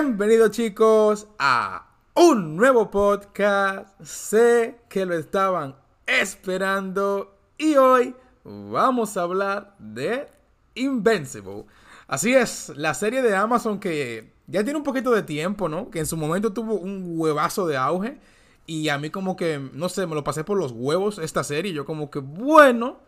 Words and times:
Bienvenidos 0.00 0.52
chicos 0.52 1.26
a 1.40 1.88
un 2.14 2.54
nuevo 2.54 2.88
podcast. 2.88 4.00
Sé 4.00 4.78
que 4.88 5.04
lo 5.04 5.14
estaban 5.14 5.74
esperando 6.06 7.36
y 7.58 7.74
hoy 7.74 8.14
vamos 8.44 9.16
a 9.16 9.22
hablar 9.22 9.74
de 9.80 10.28
Invincible. 10.76 11.64
Así 12.06 12.32
es, 12.32 12.72
la 12.76 12.94
serie 12.94 13.22
de 13.22 13.34
Amazon 13.34 13.80
que 13.80 14.32
ya 14.46 14.62
tiene 14.62 14.78
un 14.78 14.84
poquito 14.84 15.10
de 15.10 15.24
tiempo, 15.24 15.68
¿no? 15.68 15.90
Que 15.90 15.98
en 15.98 16.06
su 16.06 16.16
momento 16.16 16.52
tuvo 16.52 16.74
un 16.74 17.18
huevazo 17.18 17.66
de 17.66 17.76
auge 17.76 18.20
y 18.66 18.90
a 18.90 18.98
mí 18.98 19.10
como 19.10 19.34
que, 19.34 19.58
no 19.72 19.88
sé, 19.88 20.06
me 20.06 20.14
lo 20.14 20.22
pasé 20.22 20.44
por 20.44 20.58
los 20.58 20.70
huevos 20.70 21.18
esta 21.18 21.42
serie. 21.42 21.72
Yo 21.72 21.84
como 21.84 22.08
que, 22.08 22.20
bueno, 22.20 23.00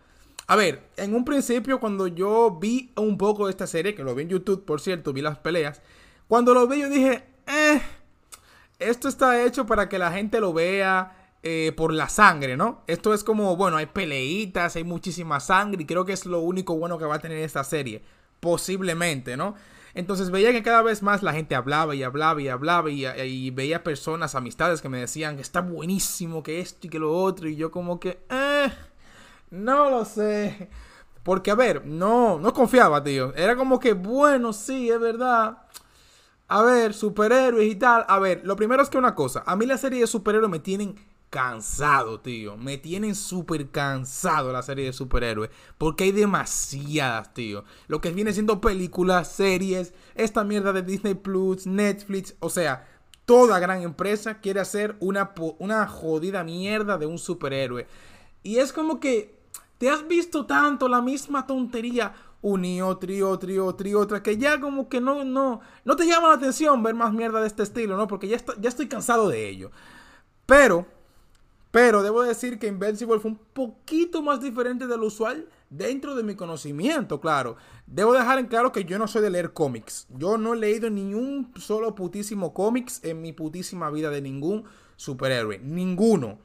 a 0.49 0.57
ver, 0.57 0.83
en 0.97 1.15
un 1.15 1.25
principio 1.25 1.79
cuando 1.79 2.09
yo 2.09 2.59
vi 2.61 2.91
un 2.97 3.17
poco 3.17 3.47
de 3.47 3.53
esta 3.53 3.69
serie, 3.69 3.95
que 3.95 4.03
lo 4.03 4.17
vi 4.17 4.25
en 4.25 4.31
YouTube, 4.31 4.65
por 4.65 4.81
cierto, 4.81 5.13
vi 5.13 5.21
las 5.23 5.39
peleas, 5.39 5.83
cuando 6.31 6.55
lo 6.55 6.69
vi 6.69 6.79
yo 6.79 6.89
dije, 6.89 7.25
eh, 7.49 7.83
esto 8.79 9.09
está 9.09 9.45
hecho 9.45 9.67
para 9.67 9.89
que 9.89 9.99
la 9.99 10.13
gente 10.13 10.39
lo 10.39 10.53
vea 10.53 11.35
eh, 11.43 11.73
por 11.77 11.93
la 11.93 12.09
sangre, 12.09 12.57
¿no? 12.57 12.85
Esto 12.87 13.13
es 13.13 13.25
como, 13.25 13.57
bueno, 13.57 13.79
hay 13.79 13.87
peleitas, 13.87 14.77
hay 14.77 14.85
muchísima 14.85 15.41
sangre 15.41 15.83
y 15.83 15.87
creo 15.87 16.05
que 16.05 16.13
es 16.13 16.27
lo 16.27 16.39
único 16.39 16.77
bueno 16.77 16.99
que 16.99 17.05
va 17.05 17.17
a 17.17 17.19
tener 17.19 17.39
esta 17.39 17.65
serie, 17.65 18.05
posiblemente, 18.39 19.37
¿no? 19.37 19.57
Entonces 19.93 20.31
veía 20.31 20.53
que 20.53 20.63
cada 20.63 20.83
vez 20.83 21.03
más 21.03 21.25
la 21.25 21.33
gente 21.33 21.57
hablaba 21.57 21.97
y 21.97 22.05
hablaba 22.05 22.41
y 22.41 22.47
hablaba 22.47 22.91
y, 22.91 23.51
veía 23.51 23.83
personas, 23.83 24.37
amistades 24.37 24.81
que 24.81 24.89
me 24.89 25.01
decían 25.01 25.35
que 25.35 25.43
está 25.43 25.63
buenísimo, 25.63 26.45
que 26.45 26.61
esto 26.61 26.87
y 26.87 26.91
que 26.91 27.01
lo 27.01 27.13
otro 27.13 27.49
y 27.49 27.57
yo 27.57 27.73
como 27.73 27.99
que, 27.99 28.25
eh, 28.31 28.71
no 29.51 29.91
lo 29.91 30.05
sé. 30.05 30.69
Porque, 31.25 31.51
a 31.51 31.57
ver, 31.57 31.85
no, 31.85 32.39
no 32.39 32.55
confiaba, 32.55 33.03
tío. 33.03 33.35
Era 33.35 33.57
como 33.57 33.81
que, 33.81 33.95
bueno, 33.95 34.53
sí, 34.53 34.89
es 34.89 35.01
verdad 35.01 35.59
a 36.53 36.63
ver, 36.63 36.95
superhéroes 36.95 37.71
y 37.71 37.77
tal. 37.77 38.05
A 38.09 38.19
ver, 38.19 38.43
lo 38.45 38.57
primero 38.57 38.83
es 38.83 38.91
que 38.91 38.99
una 38.99 39.15
cosa. 39.15 39.45
A 39.47 39.55
mí 39.55 39.67
la 39.67 39.79
serie 39.79 40.01
de 40.01 40.09
superhéroes 40.09 40.51
me 40.51 40.59
tienen 40.59 40.97
cansado, 41.31 42.19
tío. 42.19 42.57
Me 42.57 42.77
tienen 42.77 43.15
súper 43.15 43.71
cansado 43.71 44.53
la 44.53 44.63
serie 44.63 44.87
de 44.87 44.93
superhéroes. 44.93 45.51
Porque 45.79 46.03
hay 46.05 46.11
demasiadas, 46.11 47.33
tío. 47.35 47.63
Lo 47.87 48.01
que 48.01 48.11
viene 48.11 48.33
siendo 48.33 48.61
películas, 48.61 49.31
series, 49.31 49.95
esta 50.17 50.43
mierda 50.43 50.73
de 50.73 50.83
Disney 50.83 51.15
Plus, 51.15 51.69
Netflix. 51.69 52.35
O 52.41 52.51
sea, 52.51 52.85
toda 53.27 53.61
gran 53.61 53.83
empresa 53.83 54.41
quiere 54.41 54.59
hacer 54.59 54.97
una, 54.99 55.33
una 55.61 55.87
jodida 55.87 56.43
mierda 56.43 56.99
de 56.99 57.07
un 57.07 57.19
superhéroe. 57.19 57.87
Y 58.43 58.57
es 58.57 58.73
como 58.73 58.99
que 58.99 59.40
te 59.81 59.89
has 59.89 60.07
visto 60.07 60.45
tanto 60.45 60.91
la 60.91 61.01
misma 61.01 61.47
tontería 61.47 62.13
un 62.43 62.67
y 62.67 62.83
otro 62.83 63.11
y 63.11 63.23
otro 63.23 63.51
y 63.51 63.59
otro 63.59 63.89
y 63.89 63.95
otra, 63.95 64.23
que 64.23 64.37
ya 64.37 64.61
como 64.61 64.91
que 64.91 65.01
no, 65.01 65.25
no, 65.25 65.63
no 65.87 65.97
te 65.97 66.07
llama 66.07 66.29
la 66.29 66.35
atención 66.35 66.83
ver 66.83 66.95
más 66.95 67.15
mierda 67.15 67.41
de 67.41 67.47
este 67.47 67.63
estilo, 67.63 67.97
¿no? 67.97 68.07
Porque 68.07 68.29
ya, 68.29 68.37
ya 68.61 68.69
estoy 68.69 68.89
cansado 68.89 69.31
de 69.31 69.49
ello. 69.49 69.71
Pero, 70.45 70.85
pero 71.71 72.03
debo 72.03 72.23
decir 72.23 72.59
que 72.59 72.67
Invincible 72.67 73.21
fue 73.21 73.31
un 73.31 73.39
poquito 73.39 74.21
más 74.21 74.43
diferente 74.43 74.87
de 74.87 74.99
lo 74.99 75.07
usual 75.07 75.49
dentro 75.71 76.15
de 76.15 76.25
mi 76.25 76.35
conocimiento, 76.35 77.19
claro. 77.19 77.57
Debo 77.87 78.13
dejar 78.13 78.39
en 78.39 78.49
claro 78.49 78.73
que 78.73 78.85
yo 78.85 78.99
no 78.99 79.09
soy 79.09 79.23
de 79.23 79.31
leer 79.31 79.55
cómics. 79.55 80.07
Yo 80.11 80.37
no 80.37 80.53
he 80.53 80.59
leído 80.59 80.91
ni 80.91 81.15
un 81.15 81.55
solo 81.57 81.95
putísimo 81.95 82.53
cómics 82.53 83.03
en 83.03 83.23
mi 83.23 83.33
putísima 83.33 83.89
vida 83.89 84.11
de 84.11 84.21
ningún 84.21 84.65
superhéroe. 84.97 85.59
Ninguno. 85.61 86.39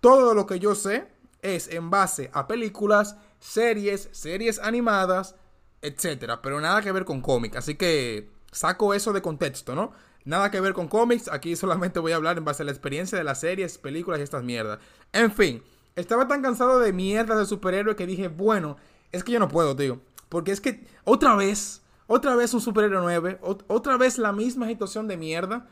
Todo 0.00 0.32
lo 0.32 0.46
que 0.46 0.58
yo 0.58 0.74
sé 0.74 1.17
es 1.42 1.68
en 1.68 1.90
base 1.90 2.30
a 2.32 2.46
películas, 2.46 3.16
series, 3.38 4.08
series 4.12 4.58
animadas, 4.58 5.34
etcétera, 5.82 6.42
pero 6.42 6.60
nada 6.60 6.82
que 6.82 6.92
ver 6.92 7.04
con 7.04 7.20
cómics. 7.20 7.56
Así 7.56 7.74
que 7.76 8.30
saco 8.50 8.94
eso 8.94 9.12
de 9.12 9.22
contexto, 9.22 9.74
¿no? 9.74 9.92
Nada 10.24 10.50
que 10.50 10.60
ver 10.60 10.74
con 10.74 10.88
cómics, 10.88 11.28
aquí 11.28 11.56
solamente 11.56 12.00
voy 12.00 12.12
a 12.12 12.16
hablar 12.16 12.36
en 12.38 12.44
base 12.44 12.62
a 12.62 12.66
la 12.66 12.72
experiencia 12.72 13.16
de 13.16 13.24
las 13.24 13.40
series, 13.40 13.78
películas 13.78 14.20
y 14.20 14.24
estas 14.24 14.42
mierdas. 14.42 14.78
En 15.12 15.32
fin, 15.32 15.62
estaba 15.96 16.28
tan 16.28 16.42
cansado 16.42 16.80
de 16.80 16.92
mierdas 16.92 17.38
de 17.38 17.46
superhéroe 17.46 17.96
que 17.96 18.06
dije, 18.06 18.28
bueno, 18.28 18.76
es 19.12 19.24
que 19.24 19.32
yo 19.32 19.38
no 19.38 19.48
puedo, 19.48 19.74
tío. 19.74 20.00
Porque 20.28 20.52
es 20.52 20.60
que 20.60 20.86
otra 21.04 21.34
vez, 21.34 21.82
otra 22.06 22.36
vez 22.36 22.52
un 22.52 22.60
superhéroe 22.60 23.00
nuevo, 23.00 23.58
otra 23.68 23.96
vez 23.96 24.18
la 24.18 24.32
misma 24.32 24.66
situación 24.66 25.08
de 25.08 25.16
mierda. 25.16 25.66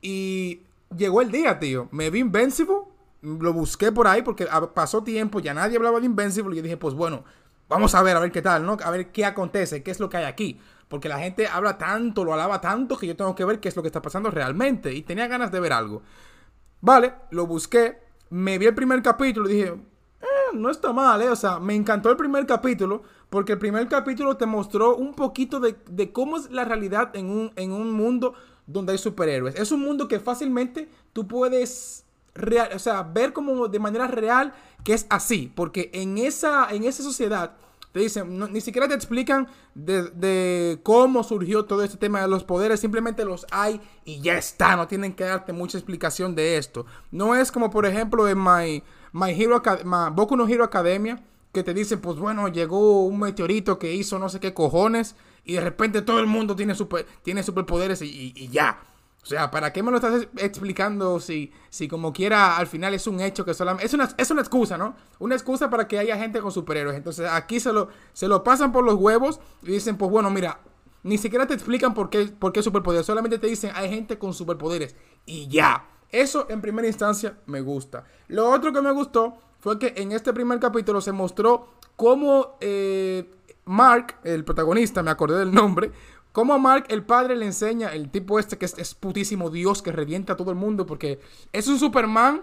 Y 0.00 0.62
llegó 0.96 1.22
el 1.22 1.30
día, 1.30 1.60
tío. 1.60 1.88
Me 1.92 2.10
vi 2.10 2.20
Invincible 2.20 2.78
lo 3.22 3.52
busqué 3.52 3.92
por 3.92 4.06
ahí 4.06 4.22
porque 4.22 4.46
pasó 4.74 5.02
tiempo, 5.02 5.40
ya 5.40 5.54
nadie 5.54 5.76
hablaba 5.76 6.00
de 6.00 6.06
Invincible 6.06 6.54
y 6.54 6.56
yo 6.56 6.62
dije, 6.62 6.76
pues 6.76 6.94
bueno, 6.94 7.24
vamos 7.68 7.94
a 7.94 8.02
ver, 8.02 8.16
a 8.16 8.20
ver 8.20 8.32
qué 8.32 8.42
tal, 8.42 8.66
¿no? 8.66 8.76
A 8.82 8.90
ver 8.90 9.10
qué 9.10 9.24
acontece, 9.24 9.82
qué 9.82 9.90
es 9.90 10.00
lo 10.00 10.08
que 10.08 10.18
hay 10.18 10.24
aquí. 10.24 10.60
Porque 10.88 11.08
la 11.08 11.18
gente 11.18 11.46
habla 11.46 11.78
tanto, 11.78 12.24
lo 12.24 12.34
alaba 12.34 12.60
tanto 12.60 12.98
que 12.98 13.06
yo 13.06 13.16
tengo 13.16 13.34
que 13.34 13.46
ver 13.46 13.60
qué 13.60 13.68
es 13.68 13.76
lo 13.76 13.82
que 13.82 13.88
está 13.88 14.02
pasando 14.02 14.30
realmente. 14.30 14.92
Y 14.92 15.02
tenía 15.02 15.26
ganas 15.26 15.50
de 15.50 15.58
ver 15.58 15.72
algo. 15.72 16.02
Vale, 16.82 17.14
lo 17.30 17.46
busqué, 17.46 17.98
me 18.28 18.58
vi 18.58 18.66
el 18.66 18.74
primer 18.74 19.02
capítulo 19.02 19.48
y 19.48 19.54
dije, 19.54 19.68
eh, 19.68 20.26
no 20.52 20.68
está 20.68 20.92
mal, 20.92 21.22
¿eh? 21.22 21.30
O 21.30 21.36
sea, 21.36 21.58
me 21.60 21.74
encantó 21.74 22.10
el 22.10 22.16
primer 22.16 22.44
capítulo 22.44 23.04
porque 23.30 23.52
el 23.52 23.58
primer 23.58 23.88
capítulo 23.88 24.36
te 24.36 24.44
mostró 24.44 24.96
un 24.96 25.14
poquito 25.14 25.60
de, 25.60 25.76
de 25.88 26.12
cómo 26.12 26.36
es 26.36 26.50
la 26.50 26.64
realidad 26.64 27.16
en 27.16 27.30
un, 27.30 27.52
en 27.56 27.72
un 27.72 27.92
mundo 27.92 28.34
donde 28.66 28.92
hay 28.92 28.98
superhéroes. 28.98 29.54
Es 29.54 29.72
un 29.72 29.80
mundo 29.80 30.08
que 30.08 30.20
fácilmente 30.20 30.90
tú 31.14 31.26
puedes 31.26 32.01
real, 32.34 32.70
o 32.74 32.78
sea, 32.78 33.02
ver 33.02 33.32
como 33.32 33.68
de 33.68 33.78
manera 33.78 34.06
real 34.06 34.52
que 34.84 34.94
es 34.94 35.06
así, 35.10 35.52
porque 35.54 35.90
en 35.92 36.18
esa, 36.18 36.68
en 36.70 36.84
esa 36.84 37.02
sociedad 37.02 37.52
te 37.92 38.00
dicen, 38.00 38.38
ni 38.52 38.60
siquiera 38.62 38.88
te 38.88 38.94
explican 38.94 39.48
de, 39.74 40.80
cómo 40.82 41.22
surgió 41.22 41.66
todo 41.66 41.82
este 41.82 41.98
tema 41.98 42.22
de 42.22 42.28
los 42.28 42.42
poderes, 42.42 42.80
simplemente 42.80 43.24
los 43.24 43.46
hay 43.50 43.80
y 44.06 44.20
ya 44.20 44.38
está, 44.38 44.76
no 44.76 44.88
tienen 44.88 45.12
que 45.12 45.24
darte 45.24 45.52
mucha 45.52 45.76
explicación 45.76 46.34
de 46.34 46.56
esto. 46.56 46.86
No 47.10 47.34
es 47.34 47.52
como 47.52 47.70
por 47.70 47.84
ejemplo 47.84 48.28
en 48.28 48.38
My, 48.38 48.82
My 49.12 49.30
Hero 49.30 49.62
My, 49.84 50.10
Boku 50.12 50.36
no 50.36 50.48
Hero 50.48 50.64
Academia, 50.64 51.22
que 51.52 51.62
te 51.62 51.74
dicen, 51.74 52.00
pues 52.00 52.16
bueno, 52.16 52.48
llegó 52.48 53.04
un 53.04 53.20
meteorito 53.20 53.78
que 53.78 53.92
hizo 53.92 54.18
no 54.18 54.30
sé 54.30 54.40
qué 54.40 54.54
cojones 54.54 55.14
y 55.44 55.54
de 55.54 55.60
repente 55.60 56.00
todo 56.00 56.18
el 56.18 56.26
mundo 56.26 56.56
tiene, 56.56 56.74
super, 56.74 57.06
tiene 57.22 57.42
superpoderes 57.42 58.00
y 58.00 58.48
ya. 58.48 58.80
O 59.22 59.26
sea, 59.26 59.50
¿para 59.52 59.72
qué 59.72 59.84
me 59.84 59.92
lo 59.92 59.98
estás 59.98 60.26
explicando 60.36 61.20
si, 61.20 61.52
si 61.70 61.86
como 61.86 62.12
quiera 62.12 62.56
al 62.56 62.66
final 62.66 62.92
es 62.92 63.06
un 63.06 63.20
hecho 63.20 63.44
que 63.44 63.54
solamente... 63.54 63.86
Es 63.86 63.94
una, 63.94 64.08
es 64.16 64.30
una 64.32 64.40
excusa, 64.40 64.76
¿no? 64.76 64.96
Una 65.20 65.36
excusa 65.36 65.70
para 65.70 65.86
que 65.86 65.98
haya 65.98 66.16
gente 66.16 66.40
con 66.40 66.50
superhéroes. 66.50 66.96
Entonces 66.96 67.28
aquí 67.30 67.60
se 67.60 67.72
lo, 67.72 67.88
se 68.12 68.26
lo 68.26 68.42
pasan 68.42 68.72
por 68.72 68.84
los 68.84 68.96
huevos 68.96 69.38
y 69.62 69.70
dicen, 69.70 69.96
pues 69.96 70.10
bueno, 70.10 70.28
mira, 70.28 70.58
ni 71.04 71.18
siquiera 71.18 71.46
te 71.46 71.54
explican 71.54 71.94
por 71.94 72.10
qué, 72.10 72.26
por 72.26 72.52
qué 72.52 72.62
superpoderes. 72.62 73.06
Solamente 73.06 73.38
te 73.38 73.46
dicen, 73.46 73.70
hay 73.74 73.90
gente 73.90 74.18
con 74.18 74.34
superpoderes. 74.34 74.96
Y 75.24 75.46
ya. 75.46 75.88
Eso 76.10 76.46
en 76.50 76.60
primera 76.60 76.88
instancia 76.88 77.38
me 77.46 77.60
gusta. 77.60 78.04
Lo 78.28 78.50
otro 78.50 78.72
que 78.72 78.82
me 78.82 78.92
gustó 78.92 79.38
fue 79.60 79.78
que 79.78 79.94
en 79.96 80.12
este 80.12 80.32
primer 80.32 80.58
capítulo 80.58 81.00
se 81.00 81.12
mostró 81.12 81.68
cómo 81.96 82.56
eh, 82.60 83.30
Mark, 83.64 84.16
el 84.24 84.44
protagonista, 84.44 85.02
me 85.02 85.10
acordé 85.10 85.38
del 85.38 85.54
nombre, 85.54 85.92
como 86.32 86.54
a 86.54 86.58
Mark, 86.58 86.86
el 86.88 87.04
padre, 87.04 87.36
le 87.36 87.46
enseña, 87.46 87.92
el 87.92 88.10
tipo 88.10 88.38
este 88.38 88.56
que 88.56 88.64
es, 88.64 88.94
putísimo 88.94 89.50
Dios, 89.50 89.82
que 89.82 89.92
revienta 89.92 90.32
a 90.32 90.36
todo 90.36 90.50
el 90.50 90.56
mundo, 90.56 90.86
porque 90.86 91.20
es 91.52 91.68
un 91.68 91.78
Superman, 91.78 92.42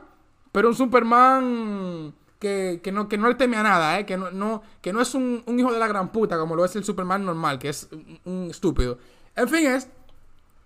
pero 0.51 0.69
un 0.69 0.75
Superman 0.75 2.13
que, 2.39 2.81
no, 2.94 3.09
que 3.09 3.17
no 3.17 3.27
le 3.27 3.35
teme 3.35 3.57
a 3.57 3.63
nada, 3.63 4.00
¿eh? 4.00 4.05
que, 4.05 4.16
no, 4.16 4.61
que 4.81 4.94
no 4.94 5.01
es 5.01 5.16
un, 5.16 5.44
hijo 5.57 5.73
de 5.73 5.79
la 5.79 5.88
gran 5.88 6.11
puta, 6.11 6.38
como 6.38 6.55
lo 6.55 6.66
es 6.66 6.75
el 6.75 6.83
Superman 6.83 7.25
normal, 7.25 7.57
que 7.57 7.69
es 7.69 7.89
un, 8.25 8.47
estúpido. 8.51 9.00
En 9.35 9.50
fin, 9.50 9.66
es, 9.66 9.89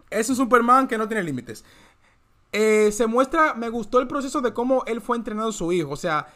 es 0.10 0.30
un 0.30 0.36
Superman 0.36 0.88
que 0.88 0.98
no 0.98 1.08
tiene 1.08 1.24
límites. 1.24 1.64
Eh, 2.52 2.92
se 2.92 3.08
muestra, 3.08 3.54
me 3.54 3.70
gustó 3.70 4.00
el 4.00 4.08
proceso 4.08 4.42
de 4.42 4.54
cómo 4.54 4.84
él 4.86 5.02
fue 5.02 5.16
entrenando 5.18 5.50
a 5.50 5.54
su 5.54 5.72
hijo, 5.72 5.92
o 5.92 5.98
sea, 5.98 6.28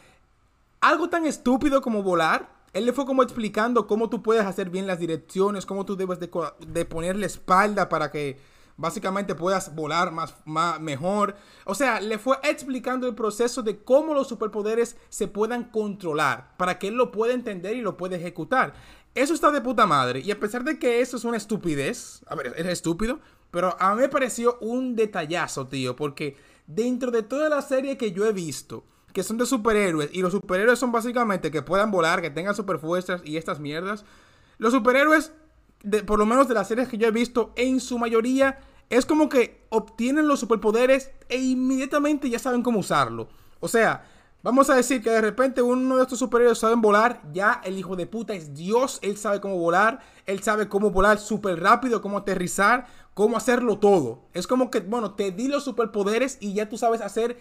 algo 0.80 1.08
tan 1.08 1.26
estúpido 1.26 1.82
como 1.82 2.02
volar 2.02 2.57
él 2.72 2.86
le 2.86 2.92
fue 2.92 3.06
como 3.06 3.22
explicando 3.22 3.86
cómo 3.86 4.10
tú 4.10 4.22
puedes 4.22 4.44
hacer 4.44 4.70
bien 4.70 4.86
las 4.86 4.98
direcciones, 4.98 5.66
cómo 5.66 5.84
tú 5.84 5.96
debes 5.96 6.20
de, 6.20 6.30
de 6.66 6.84
poner 6.84 7.16
la 7.16 7.26
espalda 7.26 7.88
para 7.88 8.10
que 8.10 8.38
básicamente 8.78 9.34
puedas 9.34 9.74
volar 9.74 10.12
más, 10.12 10.34
más, 10.46 10.80
mejor. 10.80 11.36
O 11.64 11.74
sea, 11.74 12.00
le 12.00 12.16
fue 12.16 12.38
explicando 12.42 13.06
el 13.06 13.14
proceso 13.14 13.62
de 13.62 13.82
cómo 13.82 14.14
los 14.14 14.28
superpoderes 14.28 14.96
se 15.10 15.28
puedan 15.28 15.64
controlar 15.64 16.56
para 16.56 16.78
que 16.78 16.88
él 16.88 16.94
lo 16.94 17.10
pueda 17.10 17.34
entender 17.34 17.76
y 17.76 17.82
lo 17.82 17.96
pueda 17.96 18.16
ejecutar. 18.16 18.72
Eso 19.14 19.34
está 19.34 19.50
de 19.50 19.60
puta 19.60 19.86
madre. 19.86 20.20
Y 20.20 20.30
a 20.30 20.40
pesar 20.40 20.64
de 20.64 20.78
que 20.78 21.00
eso 21.00 21.16
es 21.16 21.24
una 21.24 21.36
estupidez, 21.36 22.22
a 22.28 22.36
ver, 22.36 22.54
es 22.56 22.66
estúpido, 22.66 23.18
pero 23.50 23.76
a 23.80 23.94
mí 23.94 24.00
me 24.02 24.08
pareció 24.08 24.58
un 24.60 24.94
detallazo, 24.94 25.66
tío, 25.66 25.96
porque 25.96 26.36
dentro 26.66 27.10
de 27.10 27.22
toda 27.22 27.48
la 27.48 27.62
serie 27.62 27.96
que 27.96 28.12
yo 28.12 28.26
he 28.26 28.32
visto, 28.32 28.84
que 29.12 29.22
son 29.22 29.38
de 29.38 29.46
superhéroes 29.46 30.10
y 30.12 30.22
los 30.22 30.32
superhéroes 30.32 30.78
son 30.78 30.92
básicamente 30.92 31.50
que 31.50 31.62
puedan 31.62 31.90
volar, 31.90 32.20
que 32.20 32.30
tengan 32.30 32.54
superfuerzas 32.54 33.22
y 33.24 33.36
estas 33.36 33.60
mierdas. 33.60 34.04
Los 34.58 34.72
superhéroes, 34.72 35.32
por 36.06 36.18
lo 36.18 36.26
menos 36.26 36.48
de 36.48 36.54
las 36.54 36.68
series 36.68 36.88
que 36.88 36.98
yo 36.98 37.08
he 37.08 37.12
visto, 37.12 37.52
en 37.56 37.80
su 37.80 37.98
mayoría 37.98 38.58
es 38.90 39.06
como 39.06 39.28
que 39.28 39.66
obtienen 39.70 40.28
los 40.28 40.40
superpoderes 40.40 41.10
e 41.28 41.38
inmediatamente 41.38 42.30
ya 42.30 42.38
saben 42.38 42.62
cómo 42.62 42.80
usarlo. 42.80 43.28
O 43.60 43.68
sea, 43.68 44.04
Vamos 44.40 44.70
a 44.70 44.76
decir 44.76 45.02
que 45.02 45.10
de 45.10 45.20
repente 45.20 45.62
uno 45.62 45.96
de 45.96 46.02
estos 46.02 46.20
superhéroes 46.20 46.60
saben 46.60 46.80
volar, 46.80 47.20
ya 47.32 47.60
el 47.64 47.76
hijo 47.76 47.96
de 47.96 48.06
puta 48.06 48.34
es 48.34 48.54
Dios, 48.54 49.00
él 49.02 49.16
sabe 49.16 49.40
cómo 49.40 49.58
volar, 49.58 49.98
él 50.26 50.44
sabe 50.44 50.68
cómo 50.68 50.92
volar 50.92 51.18
súper 51.18 51.60
rápido, 51.60 52.00
cómo 52.00 52.18
aterrizar, 52.18 52.86
cómo 53.14 53.36
hacerlo 53.36 53.80
todo. 53.80 54.28
Es 54.34 54.46
como 54.46 54.70
que, 54.70 54.78
bueno, 54.78 55.14
te 55.16 55.32
di 55.32 55.48
los 55.48 55.64
superpoderes 55.64 56.38
y 56.40 56.54
ya 56.54 56.68
tú 56.68 56.78
sabes 56.78 57.00
hacer 57.00 57.36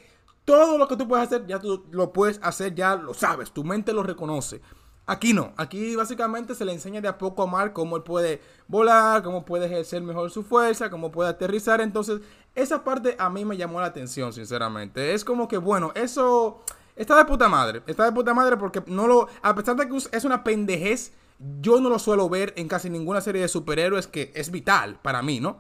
todo 0.48 0.78
lo 0.78 0.88
que 0.88 0.96
tú 0.96 1.06
puedes 1.06 1.28
hacer, 1.28 1.46
ya 1.46 1.60
tú 1.60 1.84
lo 1.92 2.14
puedes 2.14 2.40
hacer, 2.42 2.74
ya 2.74 2.96
lo 2.96 3.14
sabes, 3.14 3.52
tu 3.52 3.66
mente 3.66 3.92
lo 3.92 4.02
reconoce. 4.02 4.62
Aquí 5.06 5.34
no, 5.34 5.52
aquí 5.58 5.94
básicamente 5.98 6.56
se 6.56 6.64
le 6.64 6.72
enseña 6.72 7.02
de 7.02 7.10
a 7.10 7.18
poco 7.18 7.44
a 7.44 7.48
Mark 7.48 7.74
cómo 7.74 7.98
él 7.98 8.04
puede 8.04 8.42
volar, 8.66 9.24
cómo 9.24 9.44
puede 9.44 9.66
ejercer 9.66 10.02
mejor 10.02 10.32
su 10.32 10.44
fuerza, 10.44 10.90
cómo 10.90 11.12
puede 11.12 11.30
aterrizar. 11.30 11.82
Entonces, 11.82 12.22
esa 12.56 12.86
parte 12.86 13.18
a 13.20 13.30
mí 13.30 13.44
me 13.44 13.58
llamó 13.58 13.82
la 13.82 13.88
atención, 13.88 14.32
sinceramente. 14.32 15.14
Es 15.14 15.26
como 15.26 15.50
que, 15.50 15.58
bueno, 15.58 15.92
eso 15.96 16.62
está 16.96 17.18
de 17.18 17.26
puta 17.26 17.50
madre. 17.50 17.84
Está 17.86 18.06
de 18.06 18.14
puta 18.14 18.34
madre 18.34 18.56
porque 18.56 18.82
no 18.88 19.06
lo. 19.06 19.28
A 19.42 19.54
pesar 19.54 19.76
de 19.76 19.90
que 19.90 19.98
es 19.98 20.24
una 20.24 20.46
pendejez, 20.46 21.12
yo 21.60 21.82
no 21.82 21.90
lo 21.90 22.00
suelo 22.00 22.30
ver 22.30 22.54
en 22.56 22.70
casi 22.70 22.90
ninguna 22.90 23.20
serie 23.20 23.42
de 23.42 23.50
superhéroes 23.50 24.08
que 24.08 24.32
es 24.34 24.50
vital 24.50 24.98
para 25.02 25.22
mí, 25.22 25.42
¿no? 25.42 25.60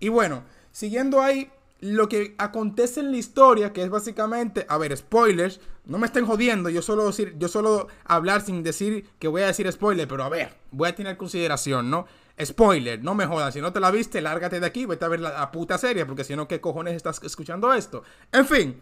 Y 0.00 0.08
bueno, 0.08 0.42
siguiendo 0.72 1.22
ahí, 1.22 1.52
lo 1.84 2.08
que 2.08 2.34
acontece 2.38 3.00
en 3.00 3.10
la 3.10 3.18
historia, 3.18 3.74
que 3.74 3.82
es 3.82 3.90
básicamente, 3.90 4.64
a 4.70 4.78
ver, 4.78 4.96
spoilers, 4.96 5.60
no 5.84 5.98
me 5.98 6.06
estén 6.06 6.24
jodiendo, 6.24 6.70
yo 6.70 6.80
solo 6.80 7.04
decir, 7.04 7.34
yo 7.36 7.46
solo 7.46 7.88
hablar 8.06 8.40
sin 8.40 8.62
decir 8.62 9.06
que 9.18 9.28
voy 9.28 9.42
a 9.42 9.48
decir 9.48 9.70
spoiler, 9.70 10.08
pero 10.08 10.24
a 10.24 10.30
ver, 10.30 10.56
voy 10.70 10.88
a 10.88 10.94
tener 10.94 11.18
consideración, 11.18 11.90
¿no? 11.90 12.06
Spoiler, 12.42 13.04
no 13.04 13.14
me 13.14 13.26
jodas, 13.26 13.52
si 13.52 13.60
no 13.60 13.70
te 13.74 13.80
la 13.80 13.90
viste, 13.90 14.22
lárgate 14.22 14.60
de 14.60 14.66
aquí, 14.66 14.86
vete 14.86 15.04
a 15.04 15.08
ver 15.08 15.20
la, 15.20 15.52
puta 15.52 15.76
serie, 15.76 16.06
porque 16.06 16.24
si 16.24 16.34
no, 16.34 16.48
¿qué 16.48 16.58
cojones 16.58 16.94
estás 16.94 17.22
escuchando 17.22 17.70
esto? 17.74 18.02
En 18.32 18.46
fin, 18.46 18.80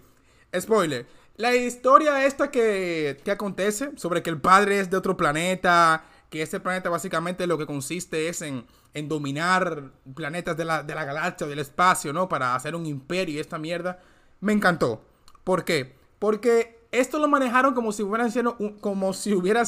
spoiler. 0.56 1.04
La 1.38 1.56
historia 1.56 2.24
esta 2.24 2.52
que, 2.52 3.20
que 3.24 3.32
acontece 3.32 3.90
sobre 3.96 4.22
que 4.22 4.30
el 4.30 4.40
padre 4.40 4.78
es 4.78 4.90
de 4.90 4.96
otro 4.96 5.16
planeta, 5.16 6.04
que 6.32 6.40
ese 6.40 6.60
planeta 6.60 6.88
básicamente 6.88 7.46
lo 7.46 7.58
que 7.58 7.66
consiste 7.66 8.30
es 8.30 8.40
en, 8.40 8.64
dominar 9.06 9.90
planetas 10.14 10.56
de 10.56 10.64
la, 10.64 10.82
de 10.82 10.94
la 10.94 11.04
galaxia, 11.04 11.46
del 11.46 11.58
espacio, 11.58 12.14
¿no? 12.14 12.26
Para 12.26 12.54
hacer 12.54 12.74
un 12.74 12.86
imperio 12.86 13.34
y 13.34 13.38
esta 13.38 13.58
mierda, 13.58 14.00
me 14.40 14.54
encantó. 14.54 15.02
¿Por 15.44 15.62
qué? 15.62 15.94
Porque 16.18 16.86
esto 16.90 17.18
lo 17.18 17.28
manejaron 17.28 17.74
como 17.74 17.92
si 17.92 18.02
hubieran 18.02 18.32
sido, 18.32 18.56
como 18.80 19.12
si 19.12 19.34
hubiera, 19.34 19.64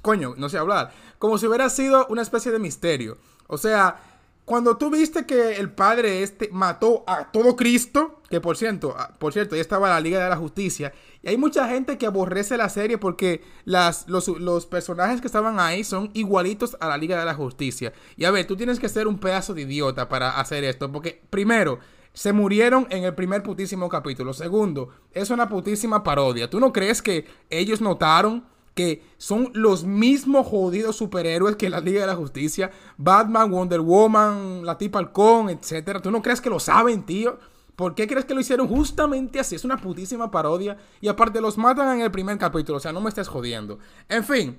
coño, 0.00 0.34
no 0.36 0.48
sé 0.48 0.58
hablar, 0.58 0.92
como 1.18 1.38
si 1.38 1.48
hubiera 1.48 1.68
sido 1.68 2.06
una 2.06 2.22
especie 2.22 2.52
de 2.52 2.60
misterio. 2.60 3.18
O 3.48 3.58
sea, 3.58 4.00
cuando 4.50 4.76
tú 4.76 4.90
viste 4.90 5.26
que 5.26 5.58
el 5.58 5.70
padre 5.70 6.24
este 6.24 6.48
mató 6.50 7.04
a 7.06 7.30
todo 7.30 7.54
Cristo, 7.54 8.20
que 8.28 8.40
por 8.40 8.56
cierto, 8.56 8.96
ah, 8.98 9.14
por 9.16 9.32
cierto, 9.32 9.54
ya 9.54 9.60
estaba 9.60 9.88
la 9.88 10.00
Liga 10.00 10.20
de 10.20 10.28
la 10.28 10.34
Justicia, 10.34 10.92
y 11.22 11.28
hay 11.28 11.36
mucha 11.36 11.68
gente 11.68 11.96
que 11.98 12.06
aborrece 12.06 12.56
la 12.56 12.68
serie 12.68 12.98
porque 12.98 13.44
las, 13.64 14.08
los, 14.08 14.26
los, 14.26 14.66
personajes 14.66 15.20
que 15.20 15.28
estaban 15.28 15.60
ahí 15.60 15.84
son 15.84 16.10
igualitos 16.14 16.76
a 16.80 16.88
la 16.88 16.96
Liga 16.98 17.16
de 17.16 17.26
la 17.26 17.34
Justicia. 17.34 17.92
Y 18.16 18.24
a 18.24 18.32
ver, 18.32 18.44
tú 18.44 18.56
tienes 18.56 18.80
que 18.80 18.88
ser 18.88 19.06
un 19.06 19.20
pedazo 19.20 19.54
de 19.54 19.62
idiota 19.62 20.08
para 20.08 20.40
hacer 20.40 20.64
esto, 20.64 20.90
porque 20.90 21.22
primero, 21.30 21.78
se 22.12 22.32
murieron 22.32 22.88
en 22.90 23.04
el 23.04 23.14
primer 23.14 23.44
putísimo 23.44 23.88
capítulo. 23.88 24.32
Segundo, 24.32 24.88
es 25.12 25.30
una 25.30 25.48
putísima 25.48 26.02
parodia. 26.02 26.50
¿Tú 26.50 26.58
no 26.58 26.72
crees 26.72 27.02
que 27.02 27.24
ellos 27.50 27.80
notaron? 27.80 28.44
Que 28.74 29.02
son 29.18 29.50
los 29.54 29.84
mismos 29.84 30.46
jodidos 30.46 30.96
superhéroes 30.96 31.56
que 31.56 31.70
la 31.70 31.80
Liga 31.80 32.02
de 32.02 32.06
la 32.06 32.16
Justicia, 32.16 32.70
Batman, 32.96 33.50
Wonder 33.50 33.80
Woman, 33.80 34.64
la 34.64 34.78
tipa 34.78 34.98
Halcón, 34.98 35.50
etcétera. 35.50 36.00
¿Tú 36.00 36.10
no 36.10 36.22
crees 36.22 36.40
que 36.40 36.50
lo 36.50 36.60
saben, 36.60 37.04
tío? 37.04 37.38
¿Por 37.80 37.94
qué 37.94 38.06
crees 38.06 38.26
que 38.26 38.34
lo 38.34 38.40
hicieron 38.40 38.68
justamente 38.68 39.40
así? 39.40 39.54
Es 39.54 39.64
una 39.64 39.78
putísima 39.78 40.30
parodia. 40.30 40.76
Y 41.00 41.08
aparte 41.08 41.40
los 41.40 41.56
matan 41.56 41.96
en 41.96 42.02
el 42.02 42.10
primer 42.10 42.36
capítulo. 42.36 42.76
O 42.76 42.80
sea, 42.80 42.92
no 42.92 43.00
me 43.00 43.08
estés 43.08 43.26
jodiendo. 43.26 43.78
En 44.06 44.22
fin. 44.22 44.58